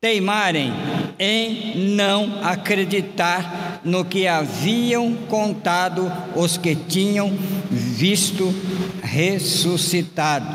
teimarem 0.00 0.72
em 1.20 1.76
não 1.94 2.40
acreditar 2.42 3.82
no 3.84 4.06
que 4.06 4.26
haviam 4.26 5.14
contado 5.28 6.10
os 6.34 6.56
que 6.56 6.74
tinham 6.74 7.30
visto 7.70 8.54
ressuscitado. 9.02 10.48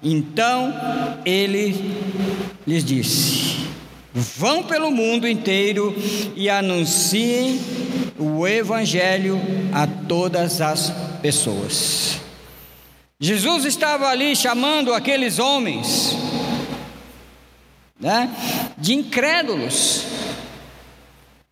Então 0.00 0.72
ele 1.24 1.74
lhes 2.64 2.84
disse: 2.84 3.56
Vão 4.14 4.62
pelo 4.62 4.92
mundo 4.92 5.26
inteiro 5.26 5.92
e 6.36 6.48
anunciem 6.48 7.60
o 8.16 8.46
Evangelho 8.46 9.40
a 9.72 9.86
todas 9.86 10.60
as 10.60 10.92
pessoas. 11.20 12.20
Jesus 13.20 13.64
estava 13.64 14.06
ali 14.06 14.36
chamando 14.36 14.94
aqueles 14.94 15.40
homens 15.40 16.16
né, 18.00 18.30
de 18.76 18.94
incrédulos, 18.94 20.04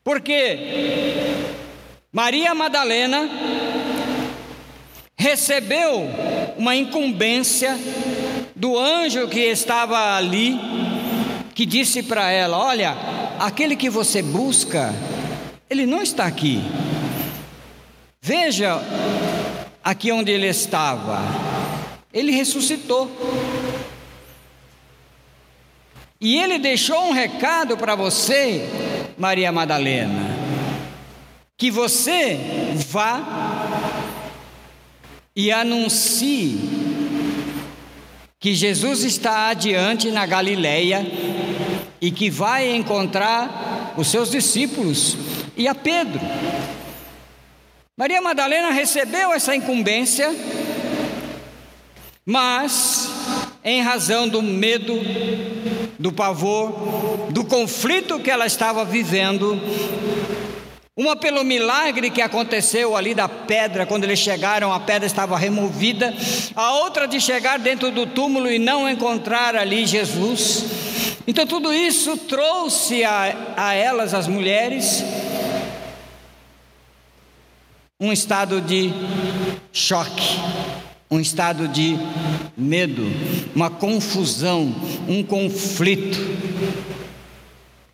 porque 0.05 0.59
Maria 2.13 2.55
Madalena 2.55 3.29
recebeu 5.17 6.09
uma 6.57 6.77
incumbência 6.77 7.77
do 8.55 8.79
anjo 8.79 9.29
que 9.29 9.41
estava 9.41 10.17
ali, 10.17 10.59
que 11.55 11.67
disse 11.67 12.03
para 12.03 12.31
ela: 12.31 12.59
Olha, 12.59 12.97
aquele 13.39 13.75
que 13.75 13.91
você 13.91 14.23
busca, 14.23 14.95
ele 15.69 15.85
não 15.85 16.03
está 16.03 16.25
aqui. 16.25 16.63
Veja 18.23 18.81
aqui 19.83 20.11
onde 20.11 20.31
ele 20.31 20.47
estava, 20.47 21.19
ele 22.13 22.33
ressuscitou. 22.33 23.11
E 26.21 26.37
ele 26.37 26.59
deixou 26.59 27.09
um 27.09 27.13
recado 27.13 27.77
para 27.77 27.95
você, 27.95 28.69
Maria 29.19 29.53
Madalena, 29.53 30.37
que 31.57 31.71
você 31.71 32.39
vá 32.89 33.23
e 35.35 35.53
anuncie 35.53 36.59
que 38.41 38.55
Jesus 38.55 39.03
está 39.03 39.49
adiante 39.49 40.11
na 40.11 40.25
Galileia 40.25 41.05
e 42.01 42.11
que 42.11 42.31
vai 42.31 42.75
encontrar 42.75 43.95
os 43.97 44.09
seus 44.09 44.31
discípulos 44.31 45.17
e 45.57 45.69
a 45.69 45.75
Pedro. 45.75 46.21
Maria 47.99 48.21
Madalena 48.21 48.71
recebeu 48.71 49.33
essa 49.33 49.57
incumbência, 49.57 50.35
mas 52.25 53.11
em 53.65 53.83
razão 53.83 54.29
do 54.29 54.43
medo, 54.43 54.95
do 55.99 56.13
pavor, 56.13 57.29
do 57.31 57.45
conflito 57.45 58.19
que 58.19 58.31
ela 58.31 58.47
estava 58.47 58.85
vivendo. 58.85 59.61
Uma 60.97 61.15
pelo 61.15 61.45
milagre 61.45 62.11
que 62.11 62.23
aconteceu 62.23 62.97
ali 62.97 63.15
da 63.15 63.29
pedra, 63.29 63.85
quando 63.85 64.05
eles 64.05 64.19
chegaram, 64.19 64.73
a 64.73 64.81
pedra 64.81 65.07
estava 65.07 65.37
removida. 65.37 66.15
A 66.55 66.73
outra 66.77 67.07
de 67.07 67.21
chegar 67.21 67.59
dentro 67.59 67.91
do 67.91 68.07
túmulo 68.07 68.51
e 68.51 68.59
não 68.59 68.89
encontrar 68.89 69.55
ali 69.55 69.85
Jesus. 69.85 70.65
Então, 71.27 71.47
tudo 71.47 71.73
isso 71.73 72.17
trouxe 72.17 73.05
a, 73.05 73.55
a 73.57 73.75
elas, 73.75 74.15
as 74.15 74.27
mulheres, 74.27 75.05
um 78.01 78.11
estado 78.11 78.61
de 78.61 78.91
choque 79.73 80.41
um 81.11 81.21
estado 81.21 81.69
de 81.69 81.97
medo, 82.57 83.03
uma 83.55 83.71
confusão, 83.71 84.75
um 85.09 85.23
conflito. 85.23 86.19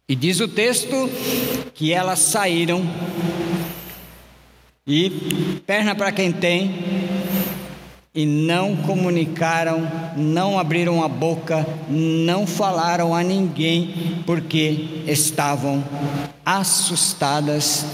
E 0.09 0.15
diz 0.15 0.41
o 0.41 0.49
texto 0.49 1.11
que 1.75 1.93
elas 1.93 2.19
saíram 2.19 2.83
e 4.87 5.61
perna 5.67 5.95
para 5.95 6.11
quem 6.11 6.33
tem, 6.33 6.75
e 8.15 8.27
não 8.27 8.77
comunicaram, 8.77 9.91
não 10.17 10.59
abriram 10.59 11.03
a 11.03 11.09
boca, 11.09 11.67
não 11.89 12.47
falaram 12.47 13.15
a 13.15 13.23
ninguém, 13.23 14.23
porque 14.27 15.05
estavam 15.07 15.83
assustadas, 16.45 17.87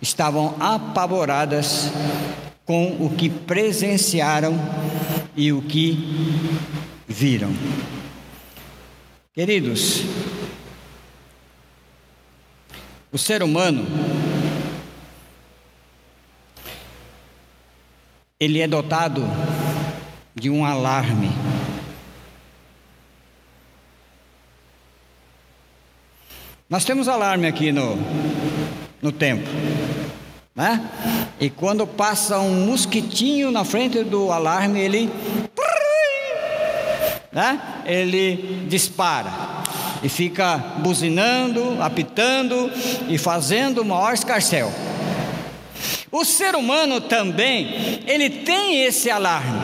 estavam 0.00 0.56
apavoradas 0.58 1.92
com 2.70 3.04
o 3.04 3.10
que 3.16 3.28
presenciaram 3.28 4.54
e 5.34 5.52
o 5.52 5.60
que 5.60 5.98
viram. 7.08 7.52
Queridos, 9.34 10.04
o 13.10 13.18
ser 13.18 13.42
humano 13.42 13.84
ele 18.38 18.60
é 18.60 18.68
dotado 18.68 19.24
de 20.32 20.48
um 20.48 20.64
alarme. 20.64 21.28
Nós 26.68 26.84
temos 26.84 27.08
alarme 27.08 27.48
aqui 27.48 27.72
no, 27.72 27.98
no 29.02 29.10
templo, 29.10 29.52
né? 30.54 30.88
E 31.40 31.48
quando 31.48 31.86
passa 31.86 32.38
um 32.38 32.66
mosquitinho 32.66 33.50
na 33.50 33.64
frente 33.64 34.04
do 34.04 34.30
alarme, 34.30 34.78
ele, 34.78 35.10
né? 37.32 37.58
Ele 37.86 38.66
dispara 38.68 39.32
e 40.02 40.08
fica 40.10 40.58
buzinando, 40.78 41.78
apitando 41.80 42.70
e 43.08 43.16
fazendo 43.16 43.80
o 43.80 43.84
maior 43.86 44.12
escarcel. 44.12 44.70
O 46.12 46.26
ser 46.26 46.54
humano 46.54 47.00
também, 47.00 48.02
ele 48.06 48.28
tem 48.28 48.82
esse 48.82 49.10
alarme. 49.10 49.60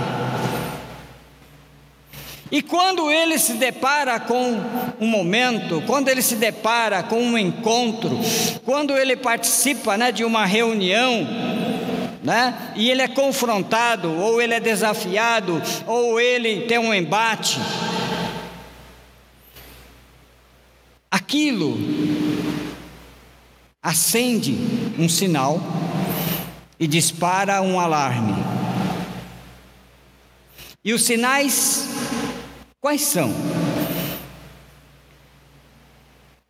E 2.50 2.62
quando 2.62 3.10
ele 3.10 3.38
se 3.38 3.54
depara 3.54 4.20
com 4.20 4.60
um 5.00 5.06
momento, 5.06 5.82
quando 5.84 6.08
ele 6.08 6.22
se 6.22 6.36
depara 6.36 7.02
com 7.02 7.20
um 7.20 7.36
encontro, 7.36 8.18
quando 8.64 8.96
ele 8.96 9.16
participa 9.16 9.96
né, 9.96 10.12
de 10.12 10.24
uma 10.24 10.46
reunião, 10.46 11.26
né, 12.26 12.72
e 12.74 12.90
ele 12.90 13.02
é 13.02 13.06
confrontado, 13.06 14.10
ou 14.10 14.42
ele 14.42 14.52
é 14.52 14.58
desafiado, 14.58 15.62
ou 15.86 16.18
ele 16.18 16.62
tem 16.62 16.76
um 16.76 16.92
embate, 16.92 17.60
aquilo 21.08 21.78
acende 23.80 24.58
um 24.98 25.08
sinal 25.08 25.60
e 26.80 26.88
dispara 26.88 27.62
um 27.62 27.78
alarme. 27.78 28.34
E 30.84 30.92
os 30.92 31.04
sinais 31.04 31.88
quais 32.80 33.02
são? 33.02 33.32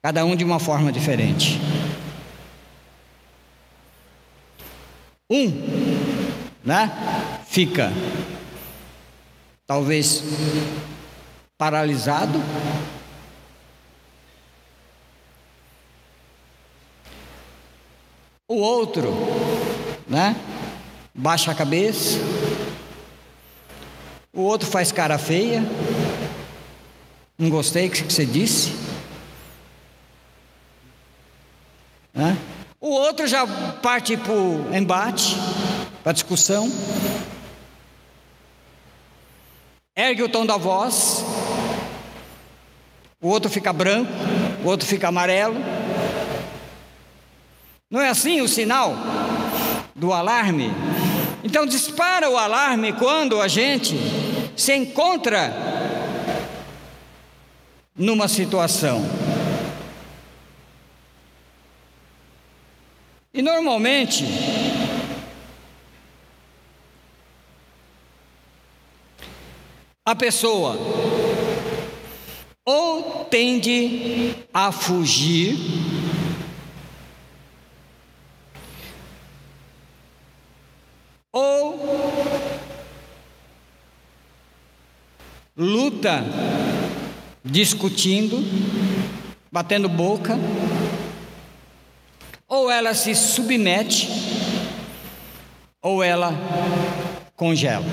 Cada 0.03 0.25
um 0.25 0.35
de 0.35 0.43
uma 0.43 0.59
forma 0.59 0.91
diferente. 0.91 1.61
Um, 5.29 5.51
né, 6.65 6.93
fica 7.47 7.93
talvez 9.67 10.23
paralisado, 11.59 12.41
o 18.49 18.57
outro 18.57 19.13
né? 20.07 20.37
Baixa 21.15 21.51
a 21.51 21.55
cabeça. 21.55 22.19
O 24.33 24.43
outro 24.43 24.69
faz 24.69 24.93
cara 24.93 25.19
feia. 25.19 25.63
Não 27.39 27.51
gostei 27.51 27.89
que 27.89 28.03
você 28.03 28.25
disse. 28.25 28.73
Né? 32.15 32.37
O 32.87 32.91
outro 32.91 33.27
já 33.27 33.45
parte 33.83 34.17
para 34.17 34.33
o 34.33 34.73
embate, 34.73 35.37
para 36.05 36.13
discussão. 36.13 36.71
Ergue 39.97 40.23
o 40.23 40.29
tom 40.29 40.47
da 40.47 40.57
voz. 40.57 41.25
O 43.21 43.27
outro 43.29 43.51
fica 43.51 43.73
branco, 43.73 44.13
o 44.65 44.69
outro 44.69 44.87
fica 44.87 45.09
amarelo. 45.09 45.57
Não 47.91 48.01
é 48.01 48.09
assim 48.09 48.41
o 48.41 48.47
sinal? 48.47 48.95
do 49.97 50.13
alarme. 50.13 50.71
Então 51.43 51.65
dispara 51.65 52.29
o 52.29 52.37
alarme 52.37 52.93
quando 52.93 53.41
a 53.41 53.49
gente 53.49 53.97
se 54.55 54.75
encontra 54.77 55.53
numa 57.97 58.29
situação. 58.29 59.03
E 63.37 63.43
normalmente 63.43 64.25
a 70.03 70.15
pessoa 70.15 70.75
ou 72.65 73.27
tende 73.27 74.35
a 74.55 74.73
fugir 74.73 75.55
ou 81.31 81.79
luta 85.55 86.25
discutindo, 87.45 88.39
batendo 89.53 89.91
boca, 89.91 90.39
ou 92.49 92.71
ela 92.71 92.95
se 92.95 93.15
submete, 93.15 94.09
ou 95.83 96.03
ela 96.03 96.33
congela. 97.35 97.85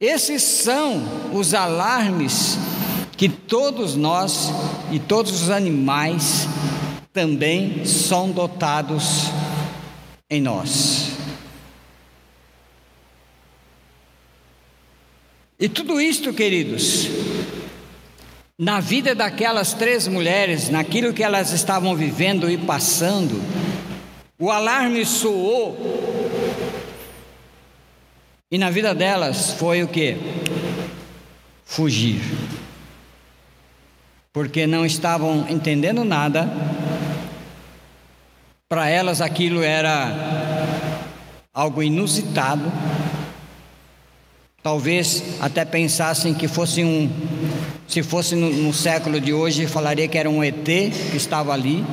Esses 0.00 0.42
são 0.42 1.02
os 1.32 1.54
alarmes 1.54 2.58
que 3.16 3.28
todos 3.28 3.96
nós 3.96 4.50
e 4.92 4.98
todos 4.98 5.42
os 5.42 5.50
animais 5.50 6.46
também 7.12 7.84
são 7.84 8.30
dotados 8.30 9.30
em 10.28 10.42
nós. 10.42 11.12
E 15.58 15.68
tudo 15.68 16.00
isto, 16.00 16.34
queridos, 16.34 17.08
na 18.58 18.78
vida 18.78 19.14
daquelas 19.14 19.74
três 19.74 20.06
mulheres, 20.06 20.68
naquilo 20.68 21.12
que 21.12 21.22
elas 21.22 21.50
estavam 21.50 21.94
vivendo 21.96 22.48
e 22.48 22.56
passando, 22.56 23.42
o 24.38 24.50
alarme 24.50 25.04
soou. 25.04 25.76
E 28.50 28.58
na 28.58 28.70
vida 28.70 28.94
delas 28.94 29.52
foi 29.54 29.82
o 29.82 29.88
que? 29.88 30.16
Fugir. 31.64 32.20
Porque 34.32 34.66
não 34.66 34.86
estavam 34.86 35.46
entendendo 35.48 36.04
nada. 36.04 36.48
Para 38.68 38.88
elas 38.88 39.20
aquilo 39.20 39.62
era 39.62 40.12
algo 41.52 41.82
inusitado 41.82 42.72
Talvez 44.64 45.22
até 45.42 45.62
pensassem 45.62 46.32
que 46.32 46.48
fosse 46.48 46.82
um, 46.82 47.10
se 47.86 48.02
fosse 48.02 48.34
no, 48.34 48.50
no 48.50 48.72
século 48.72 49.20
de 49.20 49.32
hoje, 49.32 49.66
falaria 49.66 50.08
que 50.08 50.18
era 50.18 50.28
um 50.28 50.42
ET 50.42 50.64
que 50.64 51.16
estava 51.16 51.52
ali. 51.52 51.84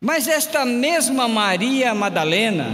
Mas 0.00 0.26
esta 0.26 0.64
mesma 0.64 1.28
Maria 1.28 1.94
Madalena, 1.94 2.66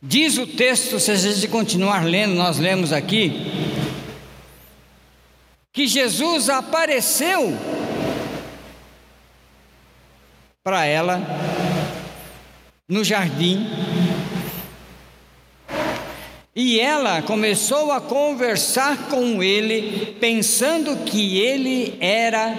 diz 0.00 0.36
o 0.36 0.46
texto, 0.46 1.00
se 1.00 1.10
a 1.10 1.16
gente 1.16 1.48
continuar 1.48 2.04
lendo, 2.04 2.34
nós 2.34 2.58
lemos 2.58 2.92
aqui, 2.92 3.32
que 5.72 5.86
Jesus 5.86 6.48
apareceu 6.48 7.56
para 10.62 10.84
ela 10.84 11.22
no 12.86 13.02
jardim. 13.02 13.87
E 16.60 16.80
ela 16.80 17.22
começou 17.22 17.92
a 17.92 18.00
conversar 18.00 19.08
com 19.08 19.40
ele, 19.40 20.16
pensando 20.18 21.04
que 21.04 21.38
ele 21.38 21.96
era 22.00 22.52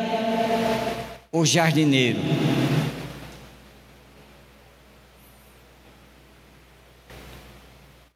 o 1.33 1.45
jardineiro. 1.45 2.17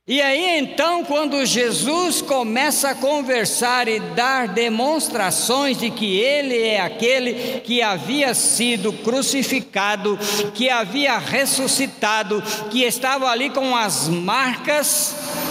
E 0.07 0.21
aí 0.21 0.57
então, 0.59 1.03
quando 1.03 1.45
Jesus 1.45 2.21
começa 2.21 2.91
a 2.91 2.95
conversar 2.95 3.89
e 3.89 3.99
dar 3.99 4.47
demonstrações 4.47 5.77
de 5.77 5.89
que 5.89 6.17
ele 6.17 6.61
é 6.61 6.79
aquele 6.79 7.59
que 7.59 7.81
havia 7.81 8.33
sido 8.33 8.93
crucificado, 8.93 10.17
que 10.53 10.69
havia 10.69 11.17
ressuscitado, 11.17 12.41
que 12.71 12.83
estava 12.83 13.27
ali 13.27 13.49
com 13.49 13.75
as 13.75 14.07
marcas, 14.07 15.42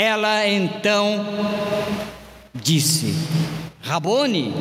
ela 0.00 0.48
então 0.48 1.26
disse: 2.54 3.14
Rabone, 3.82 4.54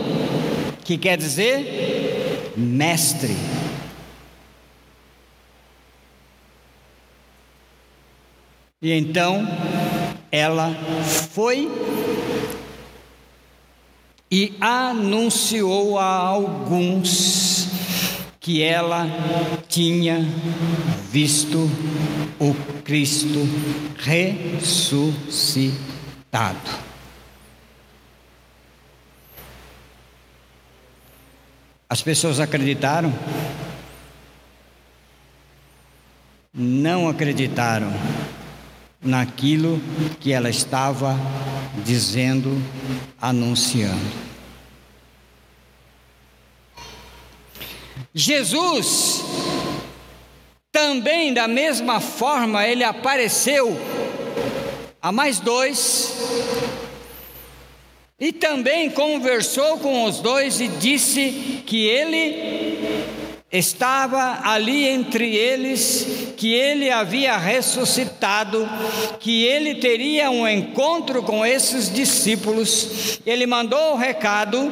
que 0.83 0.97
quer 0.97 1.17
dizer 1.17 2.51
mestre. 2.57 3.33
E 8.81 8.91
então 8.91 9.47
ela 10.29 10.75
foi 11.31 11.71
e 14.29 14.57
anunciou 14.59 15.97
a 15.97 16.17
alguns 16.17 17.78
que 18.49 18.63
ela 18.63 19.05
tinha 19.67 20.25
visto 21.11 21.69
o 22.39 22.55
Cristo 22.83 23.47
ressuscitado. 23.99 25.77
As 31.87 32.01
pessoas 32.01 32.39
acreditaram? 32.39 33.13
Não 36.51 37.07
acreditaram 37.07 37.93
naquilo 38.99 39.79
que 40.19 40.33
ela 40.33 40.49
estava 40.49 41.15
dizendo, 41.85 42.59
anunciando. 43.21 44.28
Jesus, 48.13 49.23
também 50.71 51.33
da 51.33 51.47
mesma 51.47 51.99
forma, 51.99 52.65
ele 52.65 52.83
apareceu 52.83 53.77
a 55.01 55.11
mais 55.11 55.39
dois, 55.39 56.13
e 58.19 58.33
também 58.33 58.89
conversou 58.89 59.77
com 59.77 60.03
os 60.03 60.19
dois 60.19 60.59
e 60.59 60.67
disse 60.67 61.63
que 61.65 61.87
ele 61.87 62.69
estava 63.51 64.41
ali 64.43 64.85
entre 64.87 65.35
eles, 65.35 66.33
que 66.35 66.53
ele 66.53 66.91
havia 66.91 67.37
ressuscitado, 67.37 68.69
que 69.19 69.45
ele 69.45 69.75
teria 69.75 70.29
um 70.29 70.47
encontro 70.47 71.23
com 71.23 71.45
esses 71.45 71.91
discípulos. 71.91 73.19
Ele 73.25 73.47
mandou 73.47 73.93
o 73.93 73.97
recado, 73.97 74.71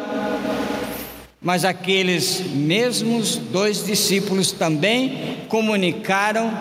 mas 1.47 1.63
aqueles 1.63 2.41
mesmos 2.41 3.37
dois 3.37 3.85
discípulos 3.85 4.51
também 4.51 5.45
comunicaram 5.47 6.51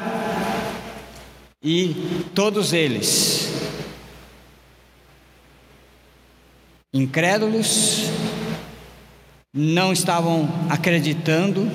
e 1.61 1.93
todos 2.33 2.73
eles 2.73 3.53
incrédulos 6.95 8.13
não 9.53 9.93
estavam 9.93 10.49
acreditando, 10.71 11.69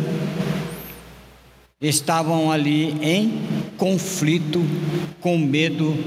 estavam 1.82 2.50
ali 2.50 2.96
em 3.02 3.42
conflito, 3.78 4.66
com 5.20 5.38
medo, 5.38 5.98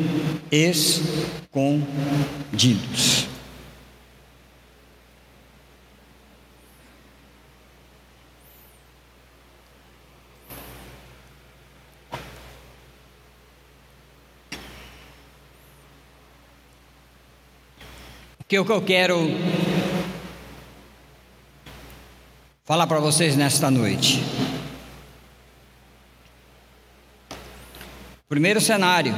escondidos. 0.51 1.85
O 18.61 18.65
que 18.65 18.71
eu 18.71 18.83
quero 18.83 19.19
falar 22.65 22.87
para 22.87 23.01
vocês 23.01 23.37
nesta 23.37 23.69
noite. 23.69 24.23
Primeiro 28.29 28.61
cenário 28.61 29.13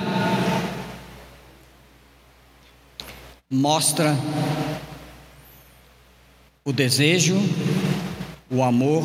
mostra 3.50 4.16
o 6.64 6.72
desejo, 6.72 7.36
o 8.50 8.62
amor 8.62 9.04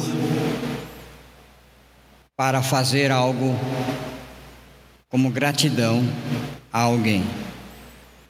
para 2.38 2.64
fazer 2.64 3.12
algo 3.12 3.54
como 5.10 5.30
gratidão 5.30 6.02
a 6.72 6.84
alguém. 6.84 7.24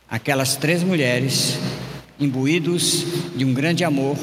Aquelas 0.09 0.55
três 0.55 0.83
mulheres, 0.83 1.57
imbuídos 2.21 3.03
de 3.35 3.43
um 3.43 3.53
grande 3.53 3.83
amor, 3.83 4.17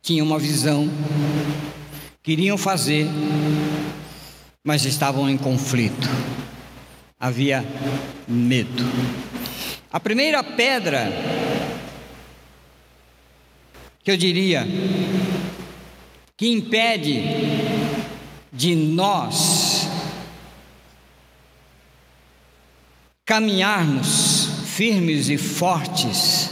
tinham 0.00 0.26
uma 0.26 0.38
visão, 0.38 0.90
queriam 2.22 2.56
fazer, 2.56 3.06
mas 4.62 4.84
estavam 4.84 5.28
em 5.28 5.36
conflito. 5.36 6.08
Havia 7.20 7.64
medo. 8.26 8.84
A 9.92 10.00
primeira 10.00 10.42
pedra 10.42 11.12
que 14.02 14.10
eu 14.10 14.16
diria 14.16 14.66
que 16.36 16.48
impede 16.48 17.22
de 18.52 18.74
nós 18.74 19.88
caminharmos 23.24 24.23
firmes 24.74 25.28
e 25.28 25.38
fortes 25.38 26.50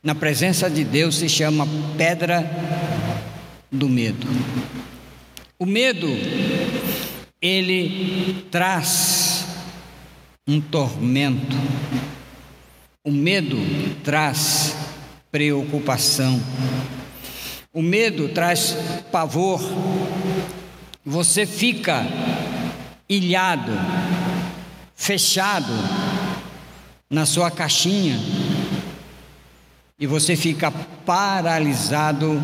na 0.00 0.14
presença 0.14 0.70
de 0.70 0.84
Deus 0.84 1.16
se 1.16 1.28
chama 1.28 1.66
pedra 1.96 2.48
do 3.72 3.88
medo. 3.88 4.24
O 5.58 5.66
medo, 5.66 6.06
ele 7.42 8.46
traz 8.52 9.46
um 10.46 10.60
tormento. 10.60 11.56
O 13.02 13.10
medo 13.10 13.56
traz 14.04 14.76
preocupação. 15.32 16.40
O 17.72 17.82
medo 17.82 18.28
traz 18.28 18.76
pavor. 19.10 19.60
Você 21.04 21.44
fica 21.46 22.06
ilhado, 23.08 23.72
fechado 24.94 25.72
na 27.14 27.24
sua 27.24 27.48
caixinha 27.48 28.18
e 29.98 30.04
você 30.04 30.34
fica 30.34 30.72
paralisado 31.06 32.42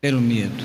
pelo 0.00 0.22
medo. 0.22 0.64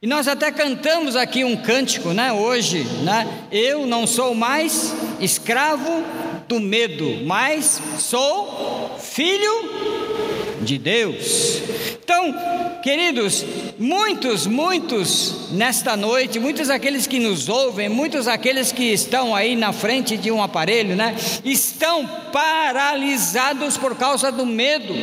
E 0.00 0.06
nós 0.06 0.26
até 0.26 0.50
cantamos 0.50 1.14
aqui 1.14 1.44
um 1.44 1.58
cântico, 1.58 2.14
né, 2.14 2.32
hoje, 2.32 2.84
né? 3.04 3.28
Eu 3.52 3.86
não 3.86 4.06
sou 4.06 4.34
mais 4.34 4.94
escravo 5.20 6.02
do 6.48 6.58
medo, 6.58 7.22
mas 7.26 7.78
sou 7.98 8.98
filho 8.98 10.19
de 10.60 10.78
Deus. 10.78 11.60
Então, 12.02 12.34
queridos, 12.82 13.44
muitos, 13.78 14.46
muitos 14.46 15.50
nesta 15.52 15.96
noite, 15.96 16.38
muitos 16.38 16.68
aqueles 16.70 17.06
que 17.06 17.18
nos 17.18 17.48
ouvem, 17.48 17.88
muitos 17.88 18.26
aqueles 18.28 18.72
que 18.72 18.84
estão 18.84 19.34
aí 19.34 19.56
na 19.56 19.72
frente 19.72 20.16
de 20.16 20.30
um 20.30 20.42
aparelho, 20.42 20.96
né, 20.96 21.16
estão 21.44 22.06
paralisados 22.32 23.76
por 23.76 23.96
causa 23.96 24.30
do 24.30 24.44
medo. 24.44 24.94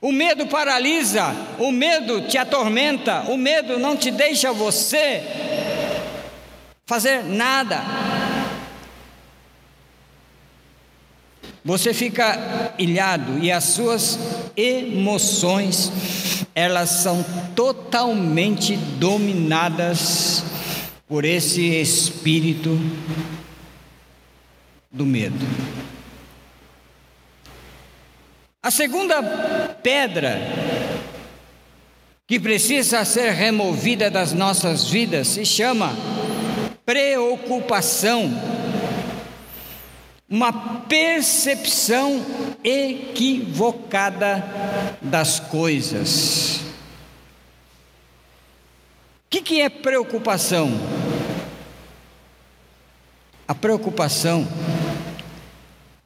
O 0.00 0.10
medo 0.10 0.46
paralisa, 0.46 1.32
o 1.58 1.70
medo 1.70 2.22
te 2.22 2.36
atormenta, 2.36 3.26
o 3.28 3.36
medo 3.36 3.78
não 3.78 3.96
te 3.96 4.10
deixa 4.10 4.52
você 4.52 5.22
fazer 6.86 7.22
nada. 7.22 7.80
Você 11.64 11.94
fica 11.94 12.74
ilhado 12.78 13.38
e 13.38 13.52
as 13.52 13.64
suas 13.64 14.18
emoções, 14.56 16.44
elas 16.54 16.90
são 16.90 17.24
totalmente 17.54 18.76
dominadas 18.76 20.44
por 21.06 21.24
esse 21.24 21.62
espírito 21.62 22.78
do 24.90 25.06
medo. 25.06 25.46
A 28.62 28.70
segunda 28.70 29.22
pedra 29.82 30.40
que 32.26 32.40
precisa 32.40 33.04
ser 33.04 33.32
removida 33.32 34.10
das 34.10 34.32
nossas 34.32 34.88
vidas 34.88 35.28
se 35.28 35.44
chama 35.44 35.92
preocupação, 36.84 38.30
uma 40.32 40.50
percepção 40.88 42.24
equivocada 42.64 44.42
das 45.02 45.38
coisas. 45.38 46.56
O 49.26 49.28
que, 49.28 49.42
que 49.42 49.60
é 49.60 49.68
preocupação? 49.68 50.70
A 53.46 53.54
preocupação 53.54 54.48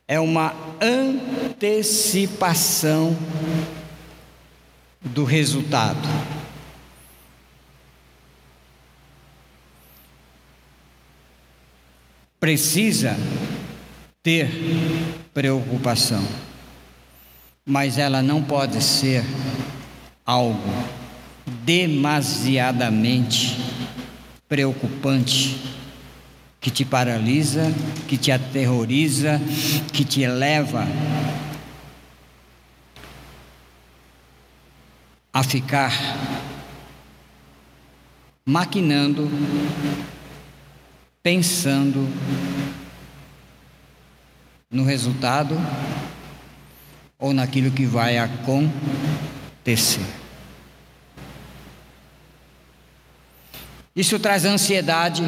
é 0.09 0.19
uma 0.19 0.53
antecipação 0.83 2.37
do 5.03 5.23
resultado. 5.23 6.09
Precisa 12.41 13.17
ter 14.27 14.51
preocupação, 15.33 16.27
mas 17.65 17.97
ela 17.97 18.21
não 18.21 18.43
pode 18.43 18.83
ser 18.83 19.25
algo 20.25 20.69
demasiadamente 21.65 23.57
preocupante 24.49 25.57
que 26.61 26.73
te 26.73 26.85
paralisa, 26.85 27.73
que 28.09 28.17
te 28.17 28.33
aterroriza, 28.33 29.41
que 29.93 30.05
te 30.05 30.27
leva 30.27 30.85
a 35.33 35.45
ficar 35.45 35.93
maquinando, 38.45 39.31
pensando 41.23 42.09
no 44.71 44.85
resultado 44.85 45.57
ou 47.19 47.33
naquilo 47.33 47.71
que 47.71 47.87
vai 47.87 48.19
acontecer. 48.19 50.05
Isso 53.95 54.19
traz 54.19 54.45
ansiedade, 54.45 55.23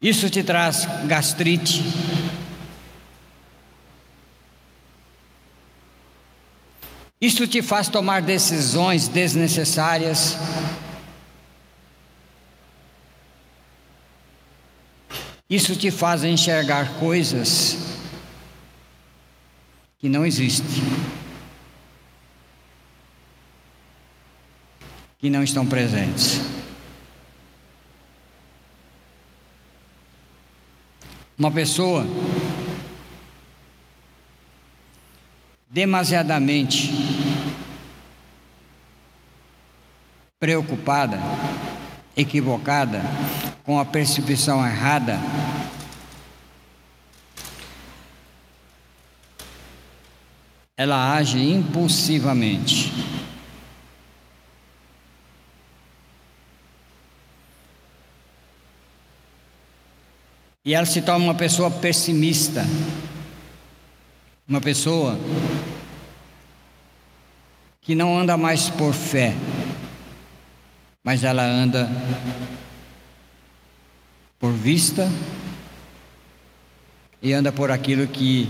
Isso 0.00 0.30
te 0.30 0.44
traz 0.44 0.86
gastrite. 1.06 1.84
Isso 7.20 7.48
te 7.48 7.60
faz 7.60 7.88
tomar 7.88 8.22
decisões 8.22 9.08
desnecessárias. 9.08 10.36
Isso 15.50 15.74
te 15.74 15.90
faz 15.90 16.24
enxergar 16.24 16.98
coisas 16.98 17.78
que 19.98 20.06
não 20.06 20.26
existem, 20.26 20.82
que 25.18 25.30
não 25.30 25.42
estão 25.42 25.66
presentes. 25.66 26.40
Uma 31.38 31.50
pessoa 31.50 32.04
demasiadamente 35.70 36.90
preocupada, 40.38 41.18
equivocada, 42.18 43.00
com 43.62 43.78
a 43.78 43.84
percepção 43.84 44.66
errada, 44.66 45.20
ela 50.76 51.14
age 51.14 51.38
impulsivamente. 51.38 52.92
E 60.64 60.74
ela 60.74 60.84
se 60.84 61.00
torna 61.00 61.24
uma 61.24 61.34
pessoa 61.34 61.70
pessimista, 61.70 62.66
uma 64.46 64.60
pessoa 64.60 65.18
que 67.80 67.94
não 67.94 68.18
anda 68.18 68.36
mais 68.36 68.68
por 68.68 68.92
fé, 68.92 69.34
mas 71.08 71.24
ela 71.24 71.42
anda 71.42 71.90
por 74.38 74.52
vista 74.52 75.10
e 77.22 77.32
anda 77.32 77.50
por 77.50 77.70
aquilo 77.70 78.06
que 78.06 78.46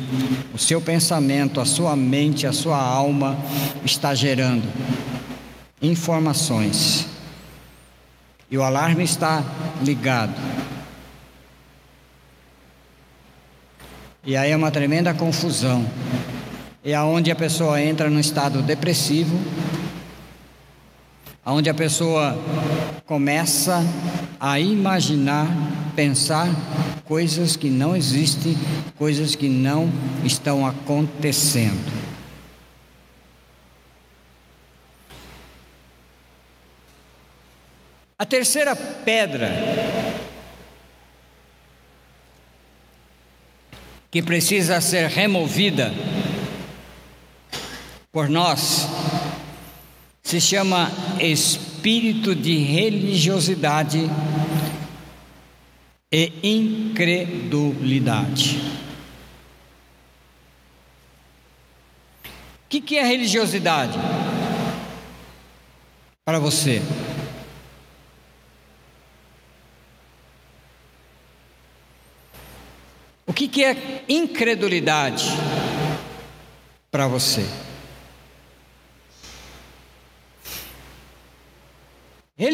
o 0.53 0.59
seu 0.59 0.81
pensamento, 0.81 1.61
a 1.61 1.65
sua 1.65 1.95
mente, 1.95 2.49
a 2.49 2.53
sua 2.53 2.77
alma 2.77 3.39
está 3.85 4.13
gerando 4.13 4.65
informações. 5.81 7.07
E 8.51 8.59
o 8.59 8.65
alarme 8.65 9.05
está 9.05 9.45
ligado. 9.81 10.35
E 14.25 14.37
aí 14.37 14.51
é 14.51 14.57
uma 14.57 14.73
tremenda 14.73 15.15
confusão. 15.15 15.89
É 16.85 16.93
aonde 16.93 17.31
a 17.31 17.37
pessoa 17.37 17.81
entra 17.81 18.11
num 18.11 18.19
estado 18.19 18.63
depressivo, 18.63 19.39
aonde 21.49 21.70
a 21.70 21.74
pessoa 21.74 22.38
começa 23.07 23.80
a 24.38 24.61
imaginar, 24.61 25.46
pensar 25.96 26.46
coisas 27.07 27.57
que 27.57 27.70
não 27.70 27.96
existem, 27.96 28.55
coisas 28.99 29.34
que 29.34 29.49
não 29.49 29.90
estão 30.22 30.66
acontecendo. 30.66 31.90
A 38.18 38.26
terceira 38.26 38.76
pedra 38.76 39.51
que 44.11 44.20
precisa 44.20 44.82
ser 44.82 45.09
removida 45.09 45.94
por 48.12 48.28
nós 48.28 48.86
se 50.29 50.41
chama 50.43 50.93
espírito 51.18 52.35
de 52.35 52.59
religiosidade 52.59 54.11
e 56.12 56.33
incredulidade. 56.43 58.61
O 62.26 62.29
que, 62.68 62.83
que 62.83 62.99
é 62.99 63.07
religiosidade 63.07 63.99
para 66.26 66.39
você? 66.39 66.83
O 73.26 73.33
que, 73.33 73.49
que 73.49 73.64
é 73.64 74.05
incredulidade 74.07 75.24
para 76.91 77.09
você? 77.09 77.68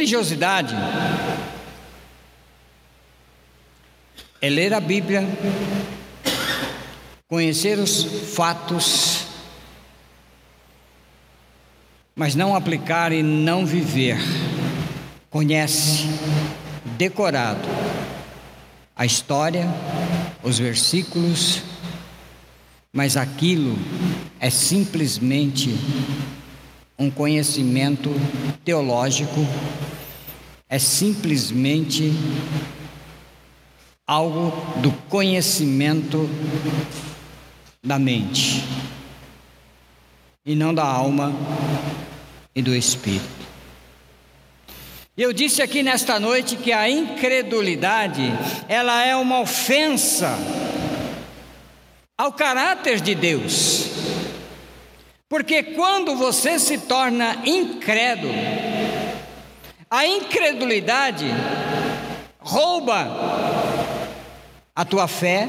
Religiosidade 0.04 0.74
é 4.38 4.50
ler 4.50 4.74
a 4.74 4.80
Bíblia, 4.80 5.26
conhecer 7.26 7.78
os 7.78 8.04
fatos, 8.34 9.28
mas 12.14 12.34
não 12.34 12.54
aplicar 12.54 13.12
e 13.12 13.22
não 13.22 13.64
viver. 13.64 14.18
Conhece, 15.30 16.04
decorado, 16.98 17.66
a 18.94 19.06
história, 19.06 19.66
os 20.42 20.58
versículos, 20.58 21.62
mas 22.92 23.16
aquilo 23.16 23.78
é 24.38 24.50
simplesmente 24.50 25.74
um 26.98 27.10
conhecimento 27.10 28.10
teológico, 28.64 29.46
é 30.68 30.78
simplesmente 30.78 32.12
algo 34.06 34.52
do 34.80 34.92
conhecimento 35.08 36.28
da 37.82 37.98
mente 37.98 38.64
e 40.44 40.54
não 40.54 40.74
da 40.74 40.84
alma 40.84 41.32
e 42.54 42.62
do 42.62 42.74
espírito. 42.74 43.44
Eu 45.16 45.32
disse 45.32 45.62
aqui 45.62 45.82
nesta 45.82 46.18
noite 46.18 46.56
que 46.56 46.72
a 46.72 46.90
incredulidade, 46.90 48.22
ela 48.68 49.04
é 49.04 49.14
uma 49.14 49.40
ofensa 49.40 50.36
ao 52.18 52.32
caráter 52.32 53.00
de 53.00 53.14
Deus. 53.14 54.03
Porque 55.28 55.62
quando 55.62 56.14
você 56.16 56.58
se 56.58 56.78
torna 56.78 57.42
incrédulo, 57.46 58.34
a 59.90 60.06
incredulidade 60.06 61.26
rouba 62.38 63.08
a 64.76 64.84
tua 64.84 65.08
fé, 65.08 65.48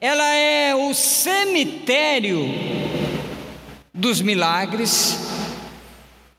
ela 0.00 0.26
é 0.34 0.74
o 0.74 0.92
cemitério 0.92 2.40
dos 3.94 4.20
milagres, 4.20 5.18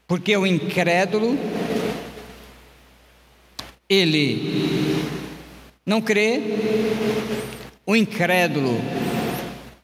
porque 0.08 0.36
o 0.36 0.46
incrédulo, 0.46 1.38
ele 3.88 5.06
não 5.86 6.02
crê, 6.02 6.42
o 7.86 7.96
incrédulo 7.96 8.82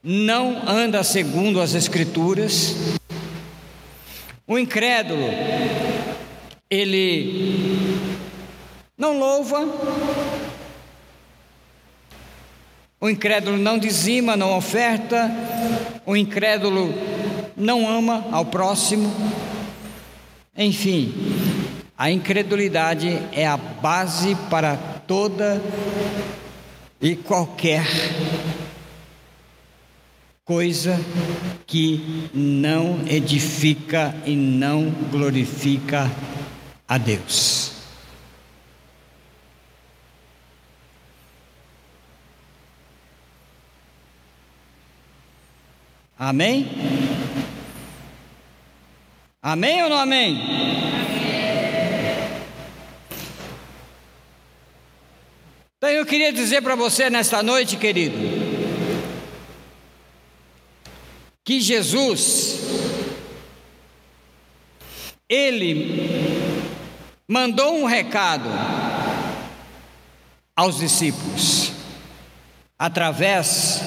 não 0.03 0.67
anda 0.67 1.03
segundo 1.03 1.59
as 1.59 1.73
Escrituras, 1.73 2.75
o 4.47 4.57
incrédulo, 4.57 5.27
ele 6.69 7.97
não 8.97 9.19
louva, 9.19 9.67
o 12.99 13.09
incrédulo 13.09 13.57
não 13.57 13.77
dizima, 13.77 14.37
não 14.37 14.57
oferta, 14.57 15.29
o 16.05 16.15
incrédulo 16.15 16.93
não 17.55 17.87
ama 17.89 18.25
ao 18.31 18.45
próximo. 18.45 19.13
Enfim, 20.57 21.13
a 21.97 22.09
incredulidade 22.09 23.21
é 23.31 23.45
a 23.45 23.57
base 23.57 24.35
para 24.49 24.75
toda 25.05 25.61
e 27.01 27.15
qualquer 27.15 27.85
coisa 30.47 30.97
que 31.65 32.29
não 32.33 33.05
edifica 33.05 34.15
e 34.25 34.33
não 34.33 34.89
glorifica 35.11 36.09
a 36.87 36.97
Deus. 36.97 37.73
Amém? 46.17 46.71
Amém 49.41 49.83
ou 49.83 49.89
não 49.89 49.97
amém? 49.97 50.39
Então 55.77 55.89
eu 55.89 56.05
queria 56.05 56.31
dizer 56.31 56.61
para 56.61 56.75
você 56.75 57.09
nesta 57.09 57.43
noite, 57.43 57.75
querido, 57.75 58.46
que 61.47 61.61
Jesus, 61.61 62.59
Ele 65.29 66.19
mandou 67.25 67.73
um 67.73 67.85
recado 67.85 68.49
aos 70.53 70.79
discípulos, 70.79 71.71
através 72.77 73.81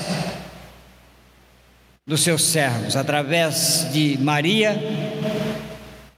dos 2.07 2.23
seus 2.23 2.43
servos, 2.45 2.97
através 2.97 3.89
de 3.93 4.17
Maria 4.17 4.75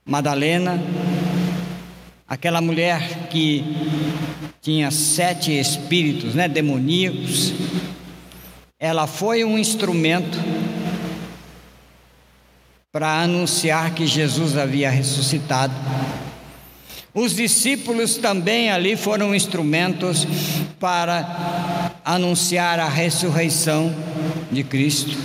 Madalena, 0.07 0.80
aquela 2.28 2.61
mulher 2.61 3.26
que 3.30 3.64
tinha 4.61 4.93
sete 4.93 5.51
espíritos 5.59 6.36
né, 6.36 6.47
demoníacos, 6.47 7.53
ela 8.78 9.09
foi 9.09 9.43
um 9.43 9.59
instrumento 9.59 10.38
para 12.93 13.22
anunciar 13.22 13.95
que 13.95 14.07
Jesus 14.07 14.55
havia 14.55 14.90
ressuscitado. 14.90 15.72
Os 17.14 17.34
discípulos 17.34 18.18
também 18.18 18.70
ali 18.70 18.97
foram 18.97 19.34
instrumentos 19.34 20.26
para 20.78 21.90
anunciar 22.05 22.78
a 22.78 22.88
ressurreição 22.88 23.95
de 24.51 24.62
Cristo. 24.62 25.16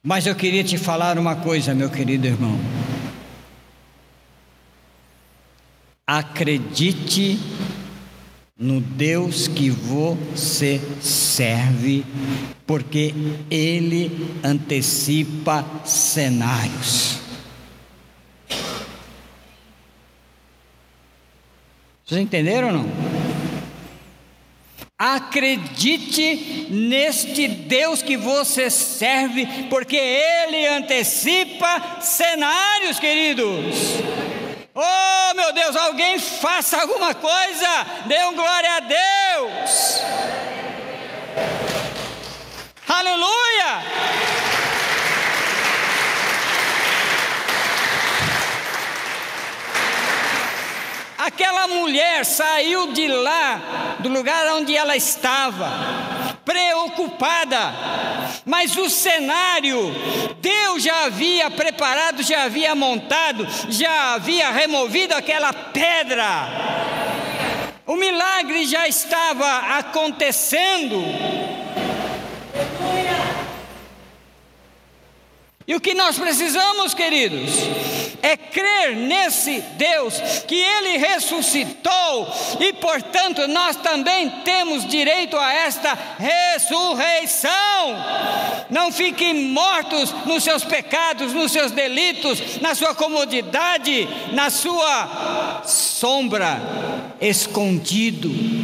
Mas 0.00 0.26
eu 0.26 0.36
queria 0.36 0.62
te 0.62 0.78
falar 0.78 1.18
uma 1.18 1.34
coisa, 1.34 1.74
meu 1.74 1.90
querido 1.90 2.26
irmão. 2.26 2.56
Acredite 6.06 7.40
no 8.62 8.80
Deus 8.80 9.48
que 9.48 9.68
você 9.68 10.80
serve, 11.00 12.04
porque 12.64 13.12
Ele 13.50 14.38
antecipa 14.44 15.66
cenários. 15.84 17.18
Vocês 22.06 22.20
entenderam 22.20 22.68
ou 22.68 22.74
não? 22.74 22.86
Acredite 24.96 26.68
neste 26.70 27.48
Deus 27.48 28.00
que 28.00 28.16
você 28.16 28.70
serve, 28.70 29.44
porque 29.68 29.96
Ele 29.96 30.68
antecipa 30.68 32.00
cenários, 32.00 33.00
queridos. 33.00 33.74
Oh, 34.74 35.34
meu 35.34 35.52
Deus, 35.52 35.76
alguém 35.76 36.18
faça 36.18 36.80
alguma 36.80 37.14
coisa, 37.14 37.68
dê 38.06 38.24
um 38.24 38.34
glória 38.34 38.76
a 38.76 38.80
Deus. 38.80 40.00
Aleluia! 42.88 43.82
Aquela 51.18 51.68
mulher 51.68 52.24
saiu 52.24 52.92
de 52.92 53.08
lá, 53.08 53.96
do 54.00 54.08
lugar 54.08 54.54
onde 54.54 54.74
ela 54.74 54.96
estava, 54.96 55.68
preocupada, 56.44 57.72
mas 58.44 58.76
o 58.76 58.88
cenário 58.88 59.94
Deus 60.40 60.82
já 60.82 61.04
havia 61.04 61.50
preparado, 61.50 62.22
já 62.22 62.44
havia 62.44 62.74
montado, 62.74 63.46
já 63.68 64.14
havia 64.14 64.50
removido 64.50 65.14
aquela 65.14 65.52
pedra. 65.52 66.92
O 67.86 67.96
milagre 67.96 68.64
já 68.64 68.86
estava 68.86 69.78
acontecendo. 69.78 71.02
E 75.66 75.74
o 75.74 75.80
que 75.80 75.94
nós 75.94 76.18
precisamos, 76.18 76.92
queridos, 76.92 77.50
é 78.22 78.36
crer 78.36 78.94
nesse 78.94 79.60
Deus 79.76 80.14
que 80.46 80.54
Ele 80.54 80.96
ressuscitou 80.96 82.32
e, 82.60 82.72
portanto, 82.74 83.48
nós 83.48 83.76
também 83.76 84.30
temos 84.44 84.86
direito 84.86 85.36
a 85.36 85.52
esta 85.52 85.98
ressurreição. 86.18 87.50
Não 88.70 88.92
fiquem 88.92 89.48
mortos 89.48 90.12
nos 90.24 90.44
seus 90.44 90.64
pecados, 90.64 91.34
nos 91.34 91.50
seus 91.50 91.72
delitos, 91.72 92.60
na 92.60 92.74
sua 92.74 92.94
comodidade, 92.94 94.08
na 94.32 94.48
sua 94.50 95.62
sombra, 95.64 96.60
escondido 97.20 98.61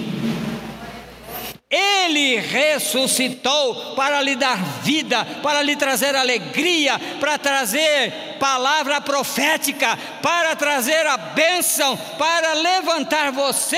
ele 1.71 2.37
ressuscitou 2.41 3.95
para 3.95 4.23
lhe 4.23 4.35
dar 4.35 4.57
vida, 4.83 5.23
para 5.43 5.61
lhe 5.61 5.77
trazer 5.77 6.15
alegria, 6.17 6.99
para 7.21 7.37
trazer 7.37 8.37
palavra 8.41 9.03
profética, 9.03 9.99
para 10.23 10.57
trazer 10.57 11.07
a 11.07 11.19
bênção, 11.19 11.95
para 12.17 12.55
levantar 12.55 13.33
você 13.33 13.77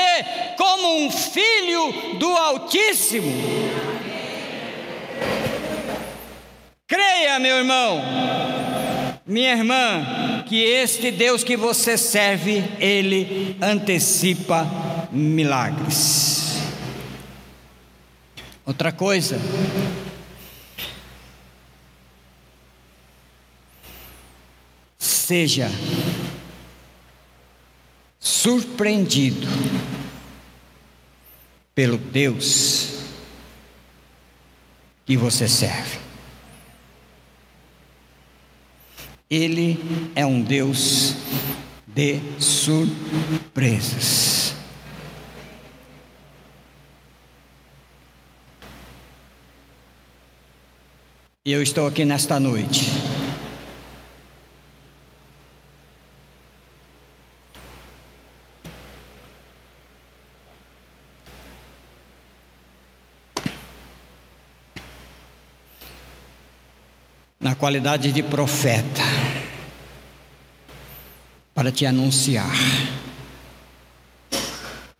como 0.56 1.04
um 1.04 1.10
filho 1.10 2.16
do 2.18 2.30
Altíssimo. 2.30 3.32
Creia, 6.86 7.40
meu 7.40 7.56
irmão, 7.56 8.00
minha 9.26 9.50
irmã, 9.50 10.44
que 10.46 10.62
este 10.62 11.10
Deus 11.10 11.42
que 11.42 11.56
você 11.56 11.98
serve, 11.98 12.62
ele 12.78 13.56
antecipa 13.60 14.64
milagres. 15.10 16.39
Outra 18.70 18.92
coisa, 18.92 19.36
seja 24.96 25.68
surpreendido 28.20 29.48
pelo 31.74 31.98
Deus 31.98 33.06
que 35.04 35.16
você 35.16 35.48
serve. 35.48 35.98
Ele 39.28 39.80
é 40.14 40.24
um 40.24 40.40
Deus 40.40 41.16
de 41.88 42.20
surpresas. 42.38 44.29
E 51.42 51.52
eu 51.52 51.62
estou 51.62 51.86
aqui 51.86 52.04
nesta 52.04 52.38
noite. 52.38 52.84
Na 67.40 67.54
qualidade 67.54 68.12
de 68.12 68.22
profeta, 68.22 69.00
para 71.54 71.72
te 71.72 71.86
anunciar, 71.86 72.52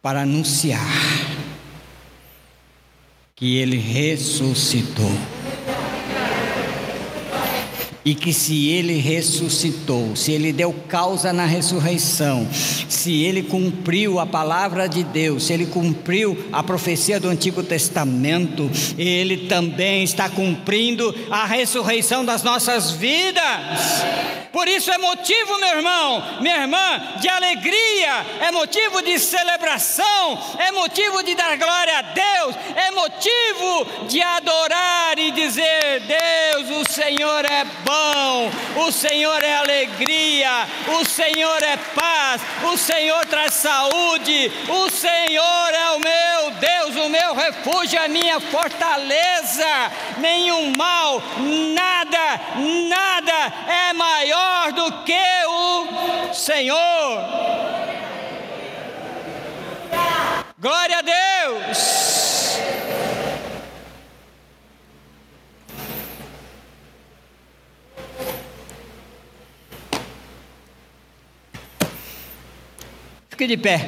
para 0.01 0.23
anunciar. 0.23 0.81
Que 3.37 3.59
ele 3.59 3.77
ressuscitou 3.77 5.40
e 8.05 8.15
que 8.15 8.33
se 8.33 8.69
ele 8.69 8.99
ressuscitou, 8.99 10.17
se 10.17 10.33
ele 10.33 10.53
deu 10.53 10.73
causa 10.89 11.33
na 11.33 11.45
ressurreição, 11.45 12.49
se 12.53 13.23
ele 13.23 13.43
cumpriu 13.43 14.19
a 14.19 14.27
palavra 14.27 14.89
de 14.89 15.03
Deus, 15.03 15.47
se 15.47 15.53
ele 15.53 15.67
cumpriu 15.67 16.37
a 16.53 16.63
profecia 16.63 17.21
do 17.21 17.29
Antigo 17.29 17.63
Testamento, 17.63 18.71
ele 18.97 19.49
também 19.49 20.03
está 20.03 20.29
cumprindo 20.29 21.15
a 21.31 21.45
ressurreição 21.45 22.25
das 22.25 22.43
nossas 22.43 22.91
vidas. 22.93 23.43
Por 24.53 24.67
isso 24.67 24.91
é 24.91 24.99
motivo, 24.99 25.59
meu 25.59 25.77
irmão, 25.77 26.41
minha 26.41 26.63
irmã, 26.63 27.03
de 27.21 27.29
alegria, 27.29 28.27
é 28.41 28.51
motivo 28.51 29.01
de 29.01 29.17
celebração, 29.19 30.39
é 30.59 30.73
motivo 30.73 31.23
de 31.23 31.37
dar 31.37 31.57
glória 31.57 31.99
a 31.99 32.03
Deus, 32.03 32.57
é 32.75 32.91
motivo 32.91 34.07
de 34.09 34.21
adorar 34.21 35.19
e 35.19 35.31
dizer: 35.31 36.01
Deus, 36.01 36.81
o 36.81 36.93
Senhor 36.93 37.45
é 37.45 37.65
bom, 37.85 38.00
o 38.77 38.93
Senhor 38.93 39.43
é 39.43 39.57
alegria, 39.57 40.67
o 41.01 41.05
Senhor 41.05 41.63
é 41.63 41.77
paz, 41.77 42.43
o 42.73 42.77
Senhor 42.77 43.27
traz 43.27 43.55
saúde, 43.55 44.53
o 44.69 44.91
Senhor 44.91 45.75
é 45.75 45.91
o 45.91 46.01
meu 46.01 46.51
Deus, 46.53 47.05
o 47.05 47.09
meu 47.09 47.35
refúgio, 47.35 48.03
a 48.03 48.09
minha 48.09 48.41
fortaleza, 48.41 49.91
nenhum 50.19 50.73
mal, 50.77 51.23
nada, 51.75 52.41
nada 52.89 53.53
é 53.69 53.93
maior 53.93 54.21
maior 54.21 54.73
do 54.73 54.93
que 55.05 55.47
o 55.47 56.35
Senhor. 56.35 56.79
Glória 60.59 60.99
a 60.99 61.03
Deus. 61.03 62.10
Fique 73.41 73.57
de 73.57 73.63
pé. 73.63 73.81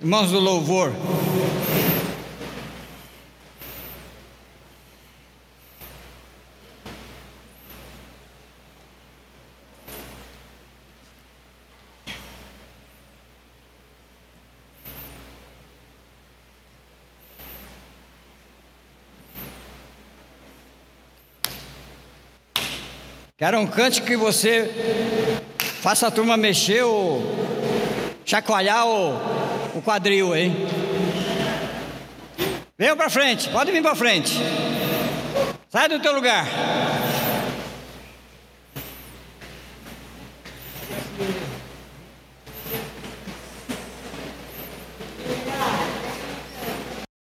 Irmãos 0.00 0.30
do 0.30 0.38
louvor. 0.38 0.92
Quero 23.36 23.58
um 23.58 23.66
cântico 23.66 24.06
que 24.06 24.16
você 24.16 25.23
faça 25.84 26.06
a 26.06 26.10
turma 26.10 26.34
mexer 26.34 26.82
ou 26.82 27.22
chacoalhar 28.24 28.86
o, 28.86 29.16
o 29.74 29.82
quadril, 29.82 30.34
hein? 30.34 30.66
Venham 32.78 32.96
para 32.96 33.10
frente, 33.10 33.50
pode 33.50 33.70
vir 33.70 33.82
para 33.82 33.94
frente. 33.94 34.32
Sai 35.68 35.86
do 35.90 36.00
teu 36.00 36.14
lugar. 36.14 36.46